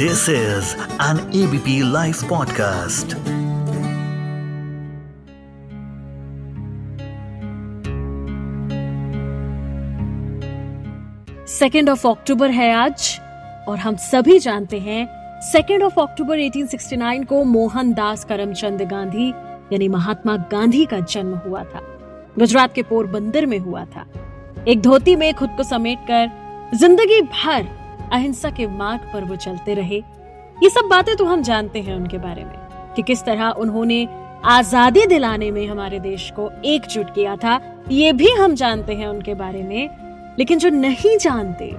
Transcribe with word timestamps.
This 0.00 0.28
is 0.28 0.76
an 1.00 1.18
ABP 1.32 1.82
Life 1.82 2.18
podcast. 2.24 3.14
Second 11.48 11.90
of 11.90 12.08
October 12.08 12.50
है 12.50 12.72
आज, 12.74 13.20
और 13.68 13.78
हम 13.78 13.96
सभी 13.96 14.38
जानते 14.38 14.78
हैं 14.78 15.06
सेकेंड 15.40 15.82
ऑफ़ 15.82 16.00
अक्टूबर 16.00 16.38
1869 16.38 17.24
को 17.24 17.44
मोहनदास 17.44 18.24
करमचंद 18.24 18.82
गांधी, 18.82 19.28
यानी 19.72 19.88
महात्मा 19.88 20.36
गांधी 20.36 20.84
का 20.84 21.00
जन्म 21.00 21.34
हुआ 21.34 21.64
था 21.64 21.80
गुजरात 22.38 22.74
के 22.74 22.82
पोरबंदर 22.82 23.46
में 23.46 23.58
हुआ 23.58 23.84
था 23.84 24.06
एक 24.68 24.82
धोती 24.82 25.16
में 25.16 25.34
खुद 25.34 25.50
को 25.56 25.62
समेटकर 25.62 26.30
ज़िंदगी 26.76 27.20
भर 27.22 27.87
अहिंसा 28.12 28.50
के 28.50 28.66
मार्ग 28.68 29.10
पर 29.12 29.24
वो 29.24 29.36
चलते 29.36 29.74
रहे। 29.74 29.96
ये 30.56 30.68
सब 30.70 30.88
बातें 30.90 31.14
तो 31.16 31.24
हम 31.24 31.42
जानते 31.42 31.80
हैं 31.80 31.96
उनके 31.96 32.18
बारे 32.18 32.44
में, 32.44 32.54
कि 32.96 33.02
किस 33.02 33.24
तरह 33.24 33.48
उन्होंने 33.58 34.06
आज़ादी 34.46 35.06
दिलाने 35.06 35.50
में 35.50 35.66
हमारे 35.66 35.98
देश 36.00 36.30
को 36.30 36.50
एकजुट 36.66 37.14
किया 37.14 37.36
था, 37.36 37.60
ये 37.90 38.12
भी 38.12 38.30
हम 38.32 38.54
जानते 38.54 38.94
हैं 38.94 39.06
उनके 39.06 39.34
बारे 39.34 39.62
में, 39.62 40.36
लेकिन 40.38 40.58
जो 40.58 40.70
नहीं 40.70 41.16
जानते, 41.18 41.74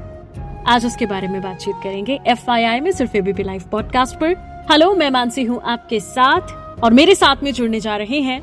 आज 0.68 0.86
उसके 0.86 1.06
बारे 1.06 1.28
में 1.28 1.42
बातचीत 1.42 1.76
करेंगे 1.84 2.20
एफ़ 2.28 2.50
में, 2.82 2.92
सिर्फ़ 2.92 3.18
एबीपी 3.18 3.44
लाइव 3.44 3.64
पॉडकास्ट 3.72 4.16
पर। 4.16 4.36
हेलो, 4.72 4.94
मैं 4.96 5.10
मानसी 5.10 5.44
हूँ 5.44 5.62
आपके 5.66 6.00
साथ, 6.00 6.56
और 6.84 6.94
मेरे 6.94 7.16
साथ 7.16 7.44
में 7.44 7.52
जुड़ने 7.54 7.80
जा 7.80 7.96
रहे 7.98 8.20
हैं। 8.22 8.42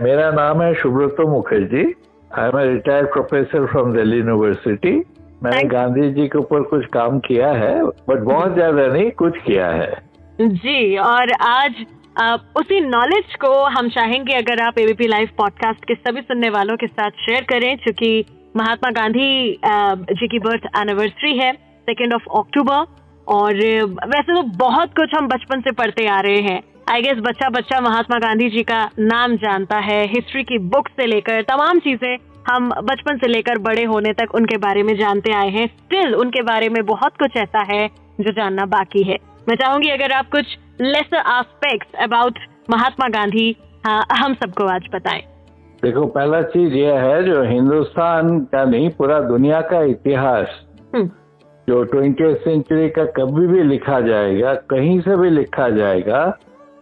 मेरा 0.00 0.30
नाम 0.32 0.62
है 0.62 0.72
Subrata 0.74 1.16
Mukherjee. 1.28 1.84
I 2.30 2.48
am 2.48 2.56
retired 2.58 3.12
professor 3.12 3.66
from 3.66 3.92
Delhi 3.92 4.16
university 4.16 4.92
मैंने 5.42 5.62
गांधी 5.68 6.10
जी 6.10 6.26
के 6.28 6.38
ऊपर 6.38 6.62
कुछ 6.62 6.84
काम 6.86 7.18
किया 7.18 7.48
है 7.52 7.82
बट 7.84 8.18
बहुत 8.18 8.54
ज़्यादा 8.54 8.86
नहीं 8.86 9.10
कुछ 9.10 9.38
किया 9.38 9.68
है। 9.70 9.92
जी 10.40 10.96
और 10.96 11.32
आज 11.32 11.84
अ, 12.16 12.36
उसी 12.56 12.80
नॉलेज 12.80 13.34
को 13.34 13.52
हम 13.64 13.88
चाहेंगे 13.88 14.32
अगर 14.34 14.62
आप 14.62 14.78
एबीपी 14.78 15.06
लाइव 15.08 15.28
पॉडकास्ट 15.38 15.84
के 15.84 15.94
सभी 15.94 16.20
सुनने 16.20 16.48
वालों 16.50 16.76
के 16.76 16.86
साथ 16.86 17.10
शेयर 17.20 17.42
करें 17.42 17.76
क्योंकि 17.78 18.24
महात्मा 18.56 18.90
गांधी 18.90 19.58
जी 20.12 20.28
की 20.28 20.38
बर्थ 20.38 20.66
एनिवर्सरी 20.78 21.36
है 21.38 21.52
सेकेंड 21.86 22.14
ऑफ़ 22.14 22.24
अक्टूबर 22.38 22.84
और 23.26 23.54
वैसे 24.06 24.34
तो 24.34 24.42
बहुत 24.58 24.90
कुछ 24.96 25.14
हम 25.16 25.28
बचपन 25.28 25.60
से 25.60 25.72
पढ़ते 25.72 26.06
आ 26.06 26.20
रहे 26.20 26.40
हैं। 26.40 26.60
आई 26.90 27.02
गेस 27.02 27.18
बच्चा 27.18 27.48
बच्चा 27.48 27.80
महात्मा 27.80 28.18
गांधी 28.18 28.48
जी 28.50 28.62
का 28.62 28.82
नाम 28.98 29.36
जानता 29.36 29.78
है 29.78 30.02
हिस्ट्री 30.06 30.42
की 30.42 30.58
बुक 30.68 30.88
से 30.88 31.06
लेकर 31.06 31.42
तमाम 31.42 31.78
चीज़ें 31.78 32.16
हम 32.50 32.68
बचपन 32.82 33.16
से 33.16 33.28
लेकर 33.28 33.58
बड़े 33.62 33.84
होने 33.84 34.12
तक 34.12 34.34
उनके 34.34 34.56
बारे 34.58 34.82
में 34.82 34.94
जानते 34.96 35.32
आए 35.32 35.48
हैं। 35.48 35.66
स्टिल 35.68 36.14
उनके 36.14 36.42
बारे 36.42 36.68
में 36.68 36.84
बहुत 36.86 37.16
कुछ 37.18 37.36
ऐसा 37.36 37.62
है 37.72 37.86
जो 38.20 38.32
जानना 38.32 38.64
बाकी 38.68 39.02
है। 39.02 39.16
मैं 39.48 39.56
चाहूँगी 39.56 39.88
अगर 39.90 40.12
आप 40.12 40.28
कुछ 40.32 40.56
lesser 40.80 41.16
aspects 41.16 42.00
about 42.02 42.38
Mahatma 42.70 43.08
Gandhi 43.08 43.54
हाँ, 43.86 44.04
हम 44.12 44.34
सबको 44.34 44.66
आज 44.66 44.88
बताएँ। 44.94 45.22
देखो 45.82 46.06
पहला 46.06 46.40
चीज़ 46.42 46.74
यह 46.74 47.00
है 47.00 47.22
जो 47.24 47.42
हिंदुस्तान 47.42 48.38
का 48.52 48.64
नहीं 48.64 48.90
पूरा 48.90 49.18
दुनिया 49.20 49.60
का 49.60 49.82
इतिहास 49.84 50.60
हम्म, 50.94 51.06
जो 51.68 51.82
ट्वेंटी 51.84 52.32
सेंचुरी 52.34 52.88
का 52.88 53.04
कभी 53.16 53.46
भी 53.46 53.62
लिखा 53.62 54.00
जाएगा 54.00 54.54
कहीं 54.70 55.00
से 55.00 55.16
भी 55.16 55.30
लिखा 55.30 55.68
जाएगा 55.70 56.24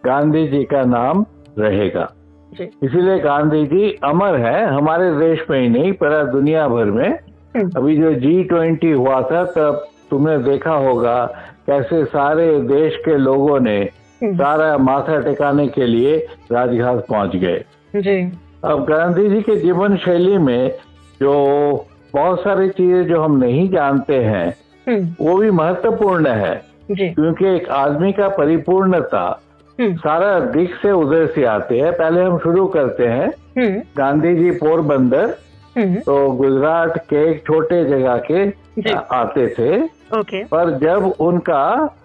गांधी 0.04 0.46
जी 0.48 0.62
का 0.64 0.82
नाम 0.86 1.24
रहेगा। 1.58 2.08
इसीलिए 2.52 3.18
गांधी 3.18 3.66
जी 3.66 3.98
अमर 4.04 4.36
है 4.36 4.64
हमारे 4.74 5.10
देश 5.10 5.44
में 5.50 5.60
ही 5.60 5.68
नहीं 5.68 5.92
पूरा 5.92 6.22
दुनिया 6.24 6.68
भर 6.68 6.84
में। 6.84 7.08
हम्म, 7.56 7.70
अभी 7.76 7.96
जो 7.96 8.12
जी 8.14 8.42
ट्वेंटी 8.44 8.90
हुआ 8.90 9.20
था 9.22 9.44
तब 9.44 9.84
तुमने 10.10 10.38
देखा 10.38 10.74
होगा 10.74 11.24
कैसे 11.66 12.04
सारे 12.04 12.60
देश 12.60 12.96
के 12.96 13.16
लोगों 13.16 13.60
ने 13.60 13.78
हम्म, 14.22 14.34
सारा 14.34 14.78
माथा 14.78 15.20
टिकाने 15.20 15.68
के 15.68 15.86
लिए 15.86 16.16
राजघाट 16.52 16.96
पहुँच 16.96 17.36
गए। 17.36 17.64
जी। 17.96 18.32
अब 18.64 18.84
गांधी 18.84 19.28
जी 19.28 19.40
के 19.42 19.56
जीवन 19.56 19.96
शैली 19.96 20.38
में 20.38 20.70
जो 21.20 21.34
बहुत 22.14 22.40
सारी 22.40 22.68
चीज़ें 22.68 23.06
जो 23.06 23.20
हम 23.22 23.36
नहीं 23.36 23.68
जानते 23.70 24.14
हैं 24.14 24.48
हम्म, 24.88 25.26
वो 25.26 25.36
भी 25.36 25.50
महत्वपूर्ण 25.50 26.26
है। 26.26 26.62
जी। 26.90 27.08
क्योंकि 27.08 27.46
एक 27.46 27.68
आदमी 27.68 28.12
का 28.12 28.28
परिपूर्णता 28.28 29.42
सारा 29.82 30.38
दिख 30.40 30.74
से 30.76 30.92
उधर 30.92 31.26
से 31.26 31.44
आते 31.44 31.78
हैं। 31.78 31.92
पहले 31.92 32.22
हम 32.22 32.38
शुरू 32.38 32.66
करते 32.66 33.06
हैं। 33.06 33.28
हम्म, 33.58 33.80
गांधी 33.98 34.34
जी 34.36 34.50
पोरबंदर 34.50 35.34
हम्म, 35.76 35.94
तो 35.96 36.30
गुजरात 36.30 36.98
के 37.10 37.30
एक 37.30 37.44
छोटे 37.46 37.84
जगह 37.84 38.20
के 38.30 38.90
आते 39.14 39.46
थे। 39.48 39.82
ओके। 40.18 40.44
पर 40.44 40.70
जब 40.78 41.12
उनका 41.20 41.96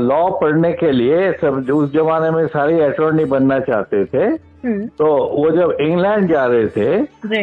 लॉ 0.00 0.30
पढ़ने 0.30 0.72
के 0.72 0.90
लिए 0.92 1.32
सब 1.32 1.70
उस 1.70 1.92
जमाने 1.92 2.30
में 2.30 2.46
सारी 2.46 2.80
अटोर्नी 2.80 3.24
बनना 3.24 3.58
चाहते 3.60 4.04
थे 4.04 4.24
हम्म, 4.64 4.86
तो 4.86 5.06
वो 5.34 5.50
जब 5.50 5.76
इंग्लैंड 5.80 6.28
जा 6.28 6.46
रहे 6.46 6.66
थे 6.68 7.02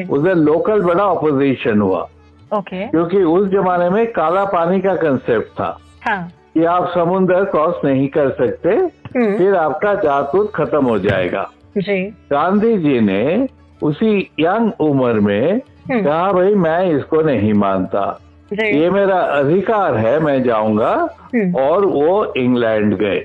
उधर 0.09 0.35
लोकल 0.35 0.81
बड़ा 0.81 1.03
ऑपोजिशन 1.03 1.81
हुआ। 1.81 2.07
ओके। 2.55 2.87
क्योंकि 2.87 3.17
उस 3.17 3.49
जमाने 3.49 3.89
में 3.89 4.05
काला 4.11 4.45
पानी 4.45 4.81
का 4.81 4.95
कंसेप्ट 4.95 5.47
था। 5.59 5.77
हाँ। 6.07 6.29
कि 6.53 6.63
आप 6.63 6.91
समुद्र 6.93 7.43
क्रॉस 7.43 7.75
नहीं 7.85 8.07
कर 8.07 8.29
सकते 8.29 8.69
हम्म, 8.69 9.37
फिर 9.37 9.55
आपका 9.55 9.93
जातूत 9.95 10.51
खत्म 10.55 10.85
हो 10.85 10.99
जाएगा। 10.99 11.49
जी। 11.77 12.03
गांधी 12.31 12.77
जी 12.77 12.99
ने 12.99 13.47
उसी 13.83 14.17
यंग 14.39 14.71
उम्र 14.79 15.13
में 15.13 15.61
हम्म, 15.91 16.03
कहा 16.03 16.31
भाई 16.31 16.53
मैं 16.55 16.91
इसको 16.91 17.21
नहीं 17.21 17.53
मानता। 17.53 18.19
ये 18.53 18.89
मेरा 18.89 19.19
अधिकार 19.19 19.95
है 19.95 20.19
मैं 20.19 20.43
जाऊँगा 20.43 20.91
हम्म, 21.35 21.55
और 21.55 21.85
वो 21.85 22.33
इंग्लैंड 22.37 22.93
गए। 22.97 23.23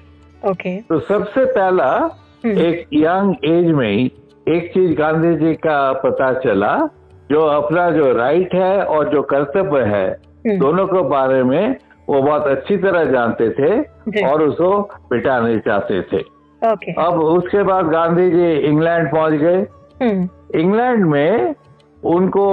ओके। 0.50 0.76
तो 0.80 1.00
सबसे 1.00 1.44
पहला 1.44 1.90
एक 2.46 2.86
यंग 2.94 3.34
एज 3.44 3.66
में 3.66 3.90
ही 3.90 4.12
एक 4.48 4.70
चीज़ 4.74 4.96
गांधी 4.98 5.34
जी 5.36 5.54
का 5.54 5.92
पता 5.92 6.32
चला 6.32 6.76
जो 7.30 7.40
अपना 7.46 7.90
जो 7.90 8.12
राइट 8.12 8.54
है 8.54 8.84
और 8.84 9.08
जो 9.08 9.22
कर्तव्य 9.22 9.82
है 9.84 10.08
दोनों 10.58 10.86
के 10.86 11.02
बारे 11.08 11.42
में 11.42 11.76
वो 12.08 12.20
बहुत 12.22 12.46
अच्छी 12.46 12.76
तरह 12.76 13.04
जानते 13.04 13.48
थे 13.50 14.24
और 14.24 14.42
उसको 14.42 14.70
मिटाने 15.12 15.56
चाहते 15.58 16.00
थे। 16.02 16.20
ओके। 16.62 16.92
अब 17.02 17.20
उसके 17.22 17.62
बाद 17.62 17.86
गांधी 17.86 18.30
जी 18.30 18.52
इंग्लैंड 18.68 19.10
पहुँच 19.12 19.32
गए। 19.32 19.66
हम्म, 20.02 20.28
इंग्लैंड 20.54 21.04
में 21.06 21.54
उनको 22.02 22.46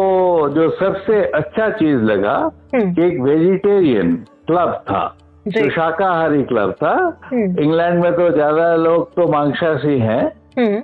जो 0.49 0.69
सबसे 0.71 1.21
अच्छा 1.31 1.69
चीज़ 1.71 2.01
लगा 2.03 2.37
हम्म, 2.75 2.93
कि 2.93 3.05
एक 3.07 3.19
वेजिटेरियन 3.21 4.15
क्लब 4.47 4.73
था 4.89 5.03
जी। 5.47 5.69
शाकाहारी 5.69 6.43
क्लब 6.43 6.71
था। 6.73 6.93
हम्म, 7.25 7.59
इंग्लैंड 7.59 8.03
में 8.03 8.11
तो 8.13 8.29
ज़्यादा 8.29 8.75
लोग 8.75 9.13
तो 9.15 9.27
मांसाहारी 9.31 9.99
हैं 9.99 10.33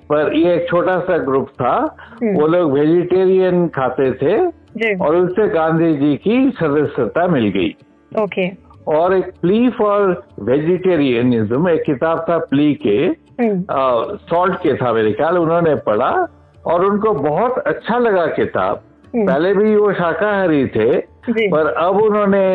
पर 0.05 0.33
ये 0.35 0.53
एक 0.55 0.67
छोटा 0.69 0.97
सा 0.99 1.17
ग्रुप 1.17 1.49
था। 1.61 1.75
वो 2.23 2.47
लोग 2.47 2.71
वेजिटेरियन 2.71 3.67
खाते 3.67 4.11
थे 4.13 4.35
और 4.97 5.15
उससे 5.15 5.47
गांधी 5.49 5.93
जी 5.97 6.15
की 6.17 6.49
सदस्यता 6.59 7.27
मिल 7.27 7.47
गई। 7.49 7.75
ओके 8.19 8.47
और 8.94 9.13
एक 9.13 9.25
प्ली 9.41 9.69
फॉर 9.69 10.11
वेजिटेरियनिज्म 10.44 11.69
एक 11.69 11.81
किताब 11.85 12.25
था 12.29 12.38
प्ली 12.51 12.73
के 12.85 12.97
हम्म, 13.41 13.63
सॉल्ट 14.29 14.55
के 14.63 14.73
था 14.77 14.91
मेरे 14.94 15.11
ख्याल 15.13 15.38
उन्होंने 15.38 15.75
पढ़ा 15.85 16.09
और 16.66 16.85
उनको 16.85 17.11
बहुत 17.13 17.57
अच्छा 17.67 17.97
लगा 17.97 18.25
किताब। 18.35 18.81
हम्म, 19.16 19.25
पहले 19.27 19.53
भी 19.55 19.75
वो 19.75 19.91
शाकाहारी 19.94 20.66
थे 20.67 20.89
पर 21.29 21.67
अब 21.67 22.01
उन्होंने 22.01 22.45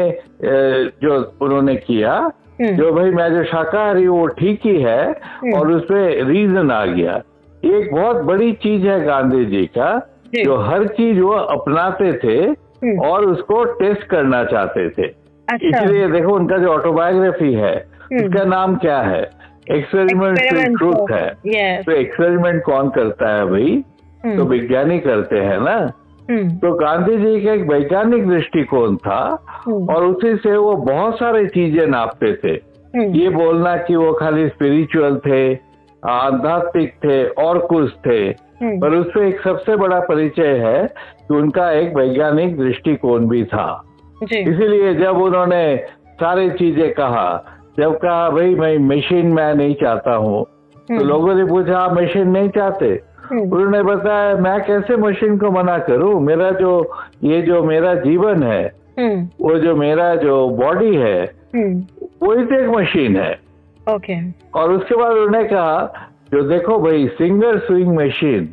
जो 1.02 1.18
उन्होंने 1.42 1.74
किया 1.76 2.12
हम्म, 2.14 2.74
जो 2.76 2.92
भाई 2.92 3.10
मैं 3.10 3.28
जो 3.34 3.42
शाकाहारी 3.44 4.06
वो 4.06 4.26
ठीक 4.38 4.60
ही 4.66 4.80
है 4.82 5.02
और 5.54 5.72
उसमें 5.72 6.22
रीजन 6.24 6.70
आ 6.70 6.84
गया। 6.86 7.16
एक 7.62 7.92
बहुत 7.92 8.16
बड़ी 8.24 8.52
चीज़ 8.62 8.86
है 8.86 9.04
गांधी 9.04 9.44
जी 9.46 9.64
का 9.78 9.90
जो 10.36 10.56
हर 10.62 10.86
चीज़ 10.96 11.20
वो 11.20 11.32
अपनाते 11.32 12.12
थे 12.24 12.38
हम्म, 12.40 12.98
और 13.08 13.24
उसको 13.24 13.62
टेस्ट 13.78 14.02
करना 14.10 14.42
चाहते 14.44 14.88
थे। 14.90 15.06
अच्छा। 15.50 15.84
इसलिए 15.84 16.08
देखो 16.08 16.34
उनका 16.34 16.58
जो 16.58 16.68
ऑटोबायोग्राफी 16.68 17.52
है 17.54 17.88
हम्म। 18.12 18.26
उसका 18.26 18.44
नाम 18.44 18.76
क्या 18.76 19.00
है? 19.00 19.46
एक्सपेरिमेंट 19.70 20.38
Experiment 20.38 20.78
ट्रूथ 20.78 21.12
है। 21.12 21.82
तो 21.82 21.92
एक्सपेरिमेंट 21.92 22.62
कौन 22.62 22.88
करता 22.88 23.34
है 23.34 23.46
भाई? 23.46 23.84
हम्म, 24.24 24.36
तो 24.36 24.44
विज्ञानी 24.44 24.98
करते 24.98 25.38
हैं 25.38 25.60
ना? 25.60 25.92
हम्म, 26.30 26.50
तो 26.50 26.74
गांधी 26.74 27.16
जी 27.16 27.44
का 27.44 27.52
एक 27.52 27.62
वैज्ञानिक 27.62 28.28
दृष्टिकोण 28.28 28.96
था 28.96 29.44
हम्म, 29.48 29.94
और 29.94 30.04
उसी 30.04 30.36
से 30.36 30.56
वो 30.56 30.76
बहुत 30.76 31.18
सारी 31.18 31.46
चीज़ें 31.46 31.86
नापते 31.86 32.32
थे। 32.32 32.52
हम्म, 32.98 33.14
ये 33.14 33.28
बोलना 33.28 33.76
कि 33.76 33.96
वो 33.96 34.12
खाली 34.12 34.48
स्पिरिचुअल 34.48 35.16
थे 35.16 35.58
आध्यात्मिक 36.06 36.94
थे 37.04 37.28
और 37.28 37.58
कुछ 37.58 37.92
थे। 38.06 38.46
हम्म, 38.62 38.80
पर 38.80 38.88
उससे 38.88 39.28
एक 39.28 39.40
सबसे 39.40 39.76
बड़ा 39.76 40.00
परिचय 40.00 40.48
है 40.48 40.86
कि 41.28 41.34
उनका 41.34 41.70
एक 41.70 41.96
वैज्ञानिक 41.96 42.58
दृष्टिकोण 42.58 43.28
भी 43.28 43.44
था। 43.44 43.82
इसीलिए 44.22 44.94
जब 44.94 45.16
उन्होंने 45.16 45.76
सारी 46.14 46.50
चीज़ें 46.50 46.92
कहा 46.94 47.52
जब 47.78 47.96
कहा 47.96 48.28
भाई 48.30 48.54
मैं 48.54 48.76
मशीन 48.78 49.26
मैं 49.26 49.54
नहीं 49.54 49.74
चाहता 49.74 50.14
हूँ। 50.14 50.44
तो 50.44 50.94
हम्म, 50.94 51.08
लोगों 51.08 51.34
ने 51.34 51.44
पूछा 51.44 51.78
आप 51.78 51.92
मशीन 51.92 52.28
नहीं 52.28 52.48
चाहते? 52.48 52.86
हम्म, 53.24 53.40
उन्होंने 53.40 53.82
बताया 53.82 54.36
मैं 54.36 54.60
कैसे 54.64 54.96
मशीन 54.96 55.38
को 55.38 55.50
मना 55.50 55.78
करूँ? 55.78 56.20
मेरा 56.20 56.50
जो 56.50 56.90
ये 57.24 57.42
जो 57.42 57.62
मेरा 57.62 57.94
जीवन 57.94 58.42
है 58.42 58.64
हम्म, 58.98 59.28
वो 59.40 59.58
जो 59.58 59.74
मेरा 59.76 60.14
जो 60.14 60.48
बॉडी 60.48 60.94
है 60.96 61.22
वो 61.54 62.34
वही 62.34 62.44
तो 62.46 62.54
एक 62.54 62.68
मशीन 62.68 63.16
है। 63.16 63.32
ओके 63.94 64.14
और 64.60 64.72
उसके 64.72 64.96
बाद 64.96 65.12
उन्होंने 65.12 65.44
कहा 65.44 66.10
जो 66.32 66.42
देखो 66.42 66.78
भाई 66.78 67.06
सिंगल 67.08 67.58
स्विंग 67.58 67.96
मशीन 67.96 68.48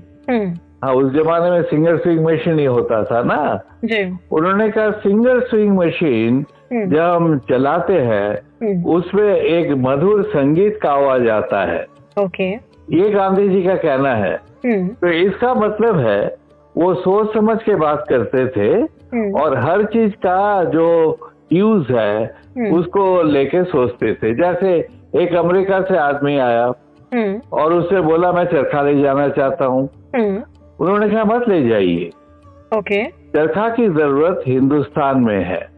हाँ 0.84 0.94
उस 0.94 1.14
जमाने 1.14 1.52
में 1.52 1.62
सिंगर 1.62 1.98
स्विंग 1.98 2.26
मशीन 2.26 2.60
ही 2.60 2.66
होता 2.66 3.04
था 3.04 3.24
ना। 3.24 3.60
जी। 3.86 4.18
उन्होंने 4.32 4.70
कहा 4.70 4.92
सिंगल 4.92 5.40
स्विंग 5.40 5.78
मशीन 5.78 6.46
हम्म। 6.74 6.90
जब 6.90 7.02
हम 7.02 7.40
चलाते 7.40 7.94
हैं 7.94 8.40
हम्म। 8.64 8.90
उसमें 8.90 9.36
एक 9.36 9.72
मधुर 9.72 10.24
संगीत 10.24 10.80
का 10.82 10.92
आवाज़ 10.92 11.28
आता 11.30 11.62
है। 11.62 11.86
ओके। 12.20 12.52
ये 12.92 13.10
गांधी 13.10 13.50
जी 13.50 13.64
का 13.64 13.76
कहना 13.76 14.16
है। 14.16 14.34
हम्म। 14.66 14.88
तो 14.88 15.08
इसका 15.08 15.54
मतलब 15.54 15.98
है 15.98 16.36
वो 16.78 16.94
सोच 16.94 17.34
समझ 17.34 17.64
के 17.64 17.76
बात 17.76 18.06
करते 18.10 18.48
थे 18.48 18.84
और 19.42 19.58
हर 19.58 19.84
चीज़ 19.84 20.12
का 20.12 20.64
जो 20.64 21.18
यूज़ 21.54 21.94
है। 21.94 22.36
उसको 22.72 23.24
लेके 23.24 23.64
सोचते 23.64 24.14
थे। 24.14 24.34
जैसे 24.34 24.88
एक 25.16 25.36
अमेरिका 25.36 25.82
से 25.82 25.98
आदमी 25.98 26.38
आया 26.38 26.68
और 27.54 27.74
उससे 27.74 28.02
बोला 28.02 28.32
मैं 28.32 28.46
चरखा 28.46 28.82
ले 28.82 29.02
जाना 29.02 29.28
चाहता 29.28 29.66
हूँ। 29.66 29.90
उन्होंने 30.80 31.10
कहा 31.10 31.24
मत 31.24 31.50
ले 31.50 31.70
जाइए। 31.70 32.10
ओके। 32.78 33.06
चरखा 33.06 33.70
की 33.70 33.90
ज़रूरत 33.90 34.44
हिंदुस्तान 34.48 35.20
में 35.20 35.44
है। 35.44 35.70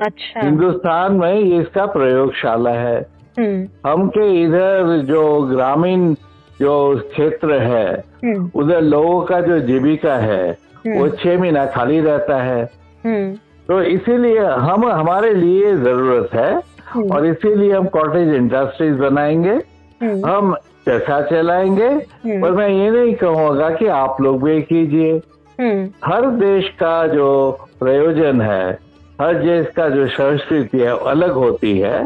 अच्छा। 0.00 0.40
हिंदुस्तान 0.40 1.12
में 1.12 1.34
ये 1.34 1.60
इसका 1.60 1.86
प्रयोगशाला 1.86 2.70
है। 2.70 3.06
हम्म। 3.38 3.90
हम 3.90 4.08
के 4.08 4.42
इधर 4.42 4.98
जो 4.98 5.42
ग्रामीण 5.42 6.14
जो 6.60 7.02
क्षेत्र 7.10 7.52
है 7.52 8.04
हम्म। 8.24 8.50
उधर 8.54 8.80
लोगों 8.80 9.22
का 9.22 9.40
जो 9.40 9.58
जीविका 9.58 10.14
है 10.14 10.58
वो 10.86 11.04
हम्म। 11.04 11.10
छह 11.10 11.40
महीना 11.40 11.66
खाली 11.66 12.00
रहता 12.00 12.42
है। 12.42 12.70
तो 13.68 13.82
इसीलिए 13.82 14.38
हम 14.38 14.88
हमारे 14.88 15.34
लिए 15.34 15.76
ज़रूरत 15.76 16.34
है। 16.34 16.76
और 17.10 17.26
इसीलिए 17.26 17.72
हम 17.72 17.86
कॉटेज 17.86 18.34
इंडस्ट्रीज़ 18.34 18.94
बनाएँगे। 18.94 19.60
हम 20.06 20.56
चरखा 20.86 21.20
चलाएँगे 21.20 21.86
हम्म। 21.86 22.40
पर 22.42 22.50
मैं 22.50 22.68
ये 22.68 22.90
नहीं 22.90 23.14
कहूँगा 23.14 23.70
कि 23.70 23.86
आप 23.86 24.20
लोग 24.20 24.42
भी 24.42 24.62
कीजिए 24.62 25.12
हम्म। 25.60 25.88
हर 26.04 26.26
देश 26.26 26.68
का 26.68 27.06
जो 27.06 27.28
प्रयोजन 27.80 28.40
है 28.40 28.78
हर 29.20 29.34
देश 29.34 29.66
का 29.76 29.88
जो 29.88 30.06
संस्कृति 30.06 30.78
है 30.78 30.92
वो 30.94 31.04
अलग 31.06 31.30
होती 31.32 31.78
है। 31.78 32.04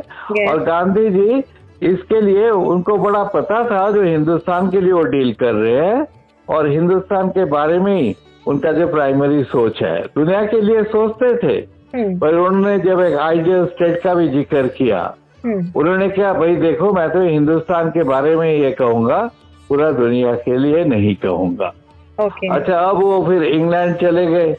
और 0.49 0.62
गांधी 0.65 1.11
जी 1.11 1.43
इसके 1.82 2.21
लिए 2.21 2.50
उनको 2.50 2.97
बड़ा 2.97 3.23
पता 3.25 3.65
था 3.71 3.91
जो 3.91 4.03
हिंदुस्तान 4.03 4.71
के 4.71 4.81
लिए 4.81 4.93
वो 4.93 5.03
डील 5.03 5.32
कर 5.32 5.53
रहे 5.55 5.87
हैं। 5.87 6.06
और 6.49 6.69
हिंदुस्तान 6.69 7.29
के 7.29 7.44
बारे 7.44 7.79
में 7.79 8.03
ही 8.03 8.15
उनका 8.47 8.73
जो 8.73 8.87
प्राइमरी 8.88 9.43
सोच 9.44 9.82
है 9.82 10.00
दुनिया 10.03 10.44
के 10.47 10.61
लिए 10.61 10.82
सोचते 10.82 11.37
थे। 11.37 11.56
हम्म। 11.97 12.19
पर 12.19 12.35
उन्होंने 12.35 12.79
जब 12.79 13.00
एक 13.00 13.15
आइडियल 13.19 13.65
स्टेट 13.67 14.03
का 14.03 14.15
भी 14.15 14.29
ज़िक्र 14.29 14.67
किया 14.67 15.00
हम्म 15.00 15.19
उन्होंने 15.46 16.08
क्या 16.08 16.32
भाई 16.32 16.56
देखो 16.56 16.92
मैं 16.92 17.10
तो 17.10 17.20
हिंदुस्तान 17.20 17.90
के 17.90 18.02
बारे 18.02 18.37
में 18.37 18.54
ये 18.54 18.70
कहूँगा 18.70 19.31
पूरा 19.69 19.90
दुनिया 19.90 20.34
के 20.34 20.58
लिए 20.58 20.84
नहीं 20.84 21.14
कहूँगा. 21.16 21.72
ओके। 22.20 22.54
अच्छा 22.54 22.78
अब 22.78 23.02
वो 23.02 23.26
फिर 23.28 23.42
इंग्लैंड 23.42 23.96
चले 23.96 24.26
गए। 24.26 24.56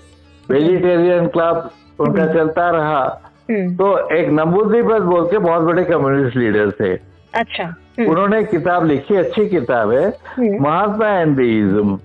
वेजिटेरियन 0.50 1.28
क्लब 1.28 1.70
उनका 2.00 2.26
चलता 2.26 2.70
रहा। 2.70 3.22
हम्म। 3.52 3.76
तो 3.76 4.16
एक 4.16 4.30
नंबूदीपत 4.30 5.02
बोल 5.02 5.26
के 5.26 5.38
बहुत 5.38 5.62
बड़े 5.62 5.84
कम्युनिस्ट 5.84 6.38
लीडर 6.38 6.72
थे। 6.72 6.94
अच्छा 7.34 7.64
हम्म। 7.64 8.10
उन्होंने 8.10 8.44
किताब 8.44 8.86
लिखी 8.86 9.16
अच्छी 9.16 9.50
किताब 9.50 9.92
है 9.92 10.08
हम्म। 10.08 10.64
महात्मा 10.64 11.08
एंड 11.08 11.36
देइज्म 11.38 12.00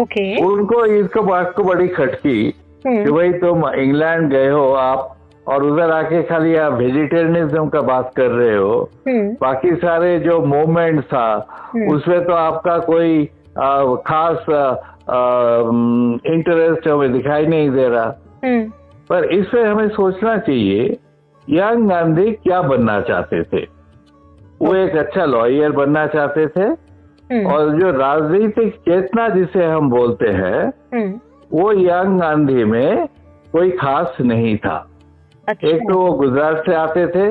ओके। 0.00 0.44
उनको 0.44 0.84
इसको 0.86 1.22
बात 1.22 1.52
को 1.56 1.62
बड़ी 1.62 1.88
खटकी 1.88 2.50
कि 2.50 2.88
हम्म। 2.88 3.16
भाई 3.16 3.32
तुम 3.32 3.68
इंग्लैंड 3.68 4.30
गए 4.30 4.48
हो 4.48 4.72
आप 4.72 5.17
और 5.48 5.62
उधर 5.62 5.90
आके 5.90 6.22
खाली 6.22 6.56
आप 6.56 6.72
वेजिटेरियनिज्म 6.72 7.68
का 7.68 7.80
बात 7.80 8.12
कर 8.16 8.30
रहे 8.30 8.56
हो 8.56 8.90
हम्म। 9.08 9.28
बाकी 9.40 9.74
सारे 9.76 10.18
जो 10.18 10.40
मूवमेंट 10.40 11.02
था 11.04 11.46
हम्म। 11.50 11.94
उसमें 11.94 12.24
तो 12.24 12.32
आपका 12.32 12.78
कोई 12.78 13.28
आ, 13.58 13.94
खास 13.94 14.44
इंटरेस्ट 16.26 16.88
हमें 16.88 17.12
दिखाई 17.12 17.46
नहीं 17.46 17.70
दे 17.70 17.88
रहा। 17.88 18.14
हम्म। 18.44 18.64
पर 19.10 19.24
इससे 19.24 19.62
हमें 19.62 19.88
सोचना 19.88 20.36
चाहिए 20.38 20.96
यंग 21.50 21.88
गांधी 21.88 22.32
क्या 22.32 22.62
बनना 22.62 23.00
चाहते 23.00 23.42
थे? 23.42 23.66
वो 24.62 24.74
एक 24.74 24.96
अच्छा 24.96 25.24
लॉयर 25.24 25.72
बनना 25.72 26.06
चाहते 26.06 26.46
थे 26.46 26.68
और 27.44 27.78
जो 27.78 27.90
राजनीतिक 27.90 28.74
चेतना 28.74 29.28
जिसे 29.28 29.64
हम 29.64 29.90
बोलते 29.90 30.28
हैं 30.28 31.12
वो 31.52 31.72
यंग 31.72 32.20
गांधी 32.20 32.64
में 32.64 33.06
कोई 33.52 33.70
खास 33.70 34.16
नहीं 34.20 34.56
था। 34.56 34.87
अच्छा। 35.48 35.68
एक 35.68 35.82
तो 35.82 35.98
वो 35.98 36.12
गुजरात 36.12 36.62
से 36.66 36.74
आते 36.74 37.06
थे 37.06 37.28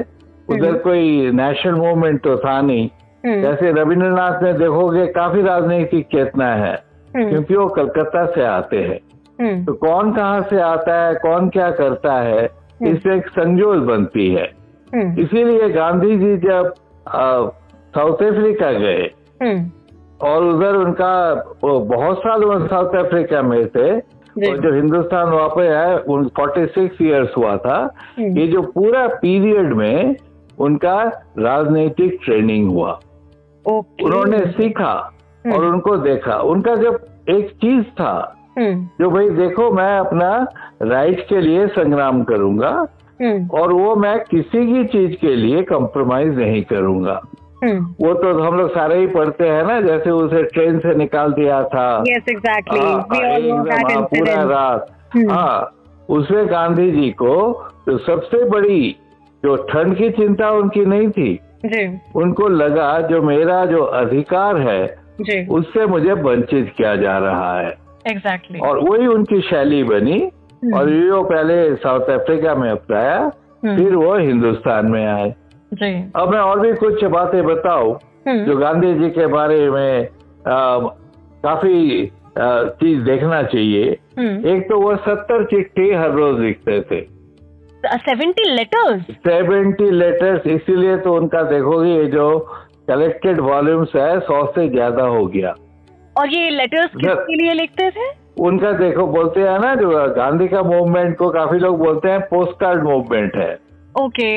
उधर 0.50 0.78
कोई 0.78 1.32
नेशनल 1.32 1.74
मूवमेंट 1.74 2.22
तो 2.24 2.38
था 2.38 2.62
नहीं। 2.62 2.90
हम्म। 3.26 3.42
जैसे 3.42 3.72
रविंद्रनाथ 3.72 4.44
में 4.44 4.58
देखोगे 4.58 5.06
काफ़ी 5.08 5.42
राजनीतिक 5.42 6.06
चेतना 6.06 6.48
है 6.56 6.74
हम्म। 7.16 7.30
क्योंकि 7.30 7.56
वो 7.56 7.68
कलकत्ता 7.68 8.26
से 8.26 8.44
आते 8.46 8.78
हैं। 8.78 9.00
हम्म। 9.42 9.66
तो 9.66 9.74
कौन 9.74 10.12
कहाँ 10.14 10.42
से 10.42 10.60
आता 10.62 11.08
है 11.08 11.16
कौन 11.16 11.50
क्या 11.50 11.72
करता 11.72 12.14
है 12.14 12.46
इससे 12.82 13.16
एक 13.16 13.28
संजोल 13.28 13.80
बनती 13.80 14.34
है। 14.34 14.52
हम्म। 14.96 15.20
इसीलिए 15.20 15.70
गांधी 15.70 16.18
जी 16.18 16.38
जब 16.38 16.74
साउथ 17.96 18.24
अफ्रीका 18.24 18.72
गए 18.72 19.10
हम्म। 19.44 19.72
और 20.28 20.44
उधर 20.44 20.76
उनका 20.76 21.44
बहुत 21.66 22.18
साल 22.20 22.68
साउथ 22.68 23.06
अफ्रीका 23.06 23.42
में 23.42 23.68
थे। 23.68 24.17
और 24.46 24.58
जो। 24.58 24.74
हिंदुस्तान 24.74 25.30
वापस 25.30 25.62
आए 25.62 25.98
उन 25.98 26.28
फोर्टी 26.28 26.66
सिक्स 26.66 27.02
ईयर्स 27.02 27.38
हुआ 27.38 27.58
था 27.58 27.94
हम्म। 28.20 28.38
ये 28.38 28.48
जो 28.48 28.62
पूरा 28.62 29.08
पीरियड 29.08 29.74
में 29.74 30.16
उनका 30.60 31.04
राजनीतिक 31.38 32.20
ट्रेनिंग 32.26 32.72
हुआ। 32.72 33.00
उन्होंने 34.04 34.40
सीखा 34.40 35.14
और 35.54 35.66
उनको 35.66 35.98
देखा। 35.98 36.38
उनका 36.38 36.76
जब 36.76 37.00
एक 37.30 37.50
चीज़ 37.50 37.84
था 37.84 38.36
हम्म। 38.60 38.90
जो 39.02 39.10
भाई 39.10 39.30
देखो 39.30 39.72
मैं 39.72 40.00
अपना 40.00 40.48
राइट 40.82 41.28
के 41.28 41.42
लिए 41.42 41.68
संग्राम 41.68 42.24
करूँगा 42.24 42.88
हम्म। 43.22 43.48
और 43.48 43.74
वो 43.74 43.96
मैं 43.96 44.20
किसी 44.20 44.74
की 44.74 44.86
चीज़ 44.86 45.16
के 45.16 45.36
लिए 45.36 45.64
कॉम्प्रोमाइज 45.64 46.38
नहीं 46.38 46.64
करूँगा। 46.64 47.22
हम्म 47.24 47.47
वो 47.66 48.14
तो 48.14 48.44
हम 48.44 48.58
लोग 48.58 48.70
सारे 48.72 49.00
ही 49.00 49.08
पढ़ते 49.08 49.48
हैं 49.48 49.64
ना 49.64 49.82
जैसे 49.82 50.10
उसे 50.10 50.44
ट्रेन 50.44 50.80
से 50.80 50.96
निकाल 50.96 51.34
दिया 51.34 51.64
था। 51.64 52.04
नो 52.08 52.14
एकदम, 52.14 53.64
दैट 53.64 53.92
हाँ, 53.92 54.02
पूरा 54.02 54.44
रात। 54.44 54.88
हम्म। 55.16 55.32
हाँ 55.32 55.74
उसमें 56.10 56.52
गांधी 56.52 56.92
जी 56.92 57.10
को 57.10 57.54
तो 57.86 57.98
सबसे 57.98 58.50
बड़ी 58.50 58.96
जो 59.46 59.56
ठंड 59.56 59.98
की 59.98 60.10
चिंता 60.10 60.52
उनकी 60.52 60.86
नहीं 60.86 61.10
थी 61.10 61.40
जी। 61.66 62.00
उनको 62.16 62.48
लगा 62.48 63.02
जो 63.02 63.22
मेरा 63.22 63.66
जो 63.66 63.84
अधिकार 63.84 64.58
है 64.58 64.88
जी। 65.22 65.48
उससे 65.48 65.86
मुझे 65.86 66.12
वंचित 66.12 66.74
किया 66.78 66.96
जा 66.96 67.18
रहा 67.18 67.60
है। 67.60 67.78
एग्जैक्टली 68.08 68.60
और 68.60 68.80
वही 68.80 69.08
उनकी 69.08 69.42
शैली 69.42 69.84
बनी 69.84 70.32
हम्म। 70.64 70.74
और 70.74 70.90
ये 70.90 71.10
वो 71.10 71.24
पहले 71.24 71.76
साउथ 71.76 72.02
अफ्रीका 72.02 72.56
में 72.56 72.72
अपनाया 72.72 73.30
फिर 73.66 73.96
वो 73.96 74.16
हिंदुस्तान 74.16 74.86
में 74.86 75.06
आए। 75.08 75.36
जी। 75.72 75.94
अब 76.16 76.30
मैं 76.32 76.40
और 76.40 76.60
भी 76.60 76.74
कुछ 76.76 77.04
बातें 77.06 77.44
बताऊँ 77.46 77.98
हम्म। 78.28 78.46
जो 78.46 78.58
गांधी 78.58 78.94
जी 78.94 79.10
के 79.10 79.26
बारे 79.28 79.70
में 79.70 80.08
आ, 80.48 80.78
काफ़ी 81.44 82.12
चीज़ 82.38 83.00
देखना 83.04 83.42
चाहिए। 83.44 83.98
हम्म। 84.18 84.48
एक 84.48 84.68
तो 84.70 84.80
वो 84.82 84.96
सत्तर 84.96 85.44
चिट्ठी 85.46 85.94
हर 85.94 86.12
रोज 86.12 86.40
लिखते 86.40 86.80
थे। 86.82 87.02
सेवेंटी 87.84 88.50
लेटर्स 88.50 89.02
सेवेंटी 89.28 89.90
लेटर्स 89.92 90.48
इसीलिए 90.48 90.98
तो 90.98 91.14
उनका 91.16 91.42
देखोगे 91.44 91.90
ये 91.90 92.06
जो 92.06 92.28
कलेक्टेड 92.88 93.40
वॉल्यूम्स 93.40 93.96
है 93.96 94.20
सौ 94.20 94.46
से 94.56 94.68
ज़्यादा 94.70 95.04
हो 95.06 95.26
गया। 95.26 95.54
और 96.16 96.34
ये 96.34 96.50
लेटर्स 96.50 96.96
किसके 96.96 97.36
लिए 97.36 97.54
लिखते 97.54 97.90
थे? 97.90 98.10
उनका 98.40 98.72
देखो 98.72 99.06
बोलते 99.08 99.42
हैं 99.42 99.60
ना 99.60 99.74
जो 99.76 99.90
गांधी 100.16 100.48
का 100.48 100.62
मूवमेंट 100.64 101.18
को 101.18 101.30
काफ़ी 101.30 101.60
लोग 101.60 101.78
बोलते 101.80 102.10
हैं 102.10 102.20
पोस्ट 102.22 102.60
कार्ड 102.60 102.84
मूवमेंट 102.84 103.36
है। 103.36 103.54
ओके। 103.96 104.34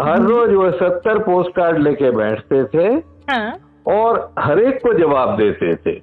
हर 0.00 0.20
रोज 0.20 0.54
वो 0.54 0.70
सत्तर 0.70 1.18
पोस्ट 1.18 1.50
कार्ड 1.50 1.78
लेके 1.78 2.10
बैठते 2.10 2.64
थे 2.64 2.86
हाँ। 3.30 3.52
और 3.86 4.32
हर 4.38 4.58
एक 4.58 4.82
को 4.82 4.92
जवाब 4.92 5.36
देते 5.36 5.74
थे। 5.76 6.00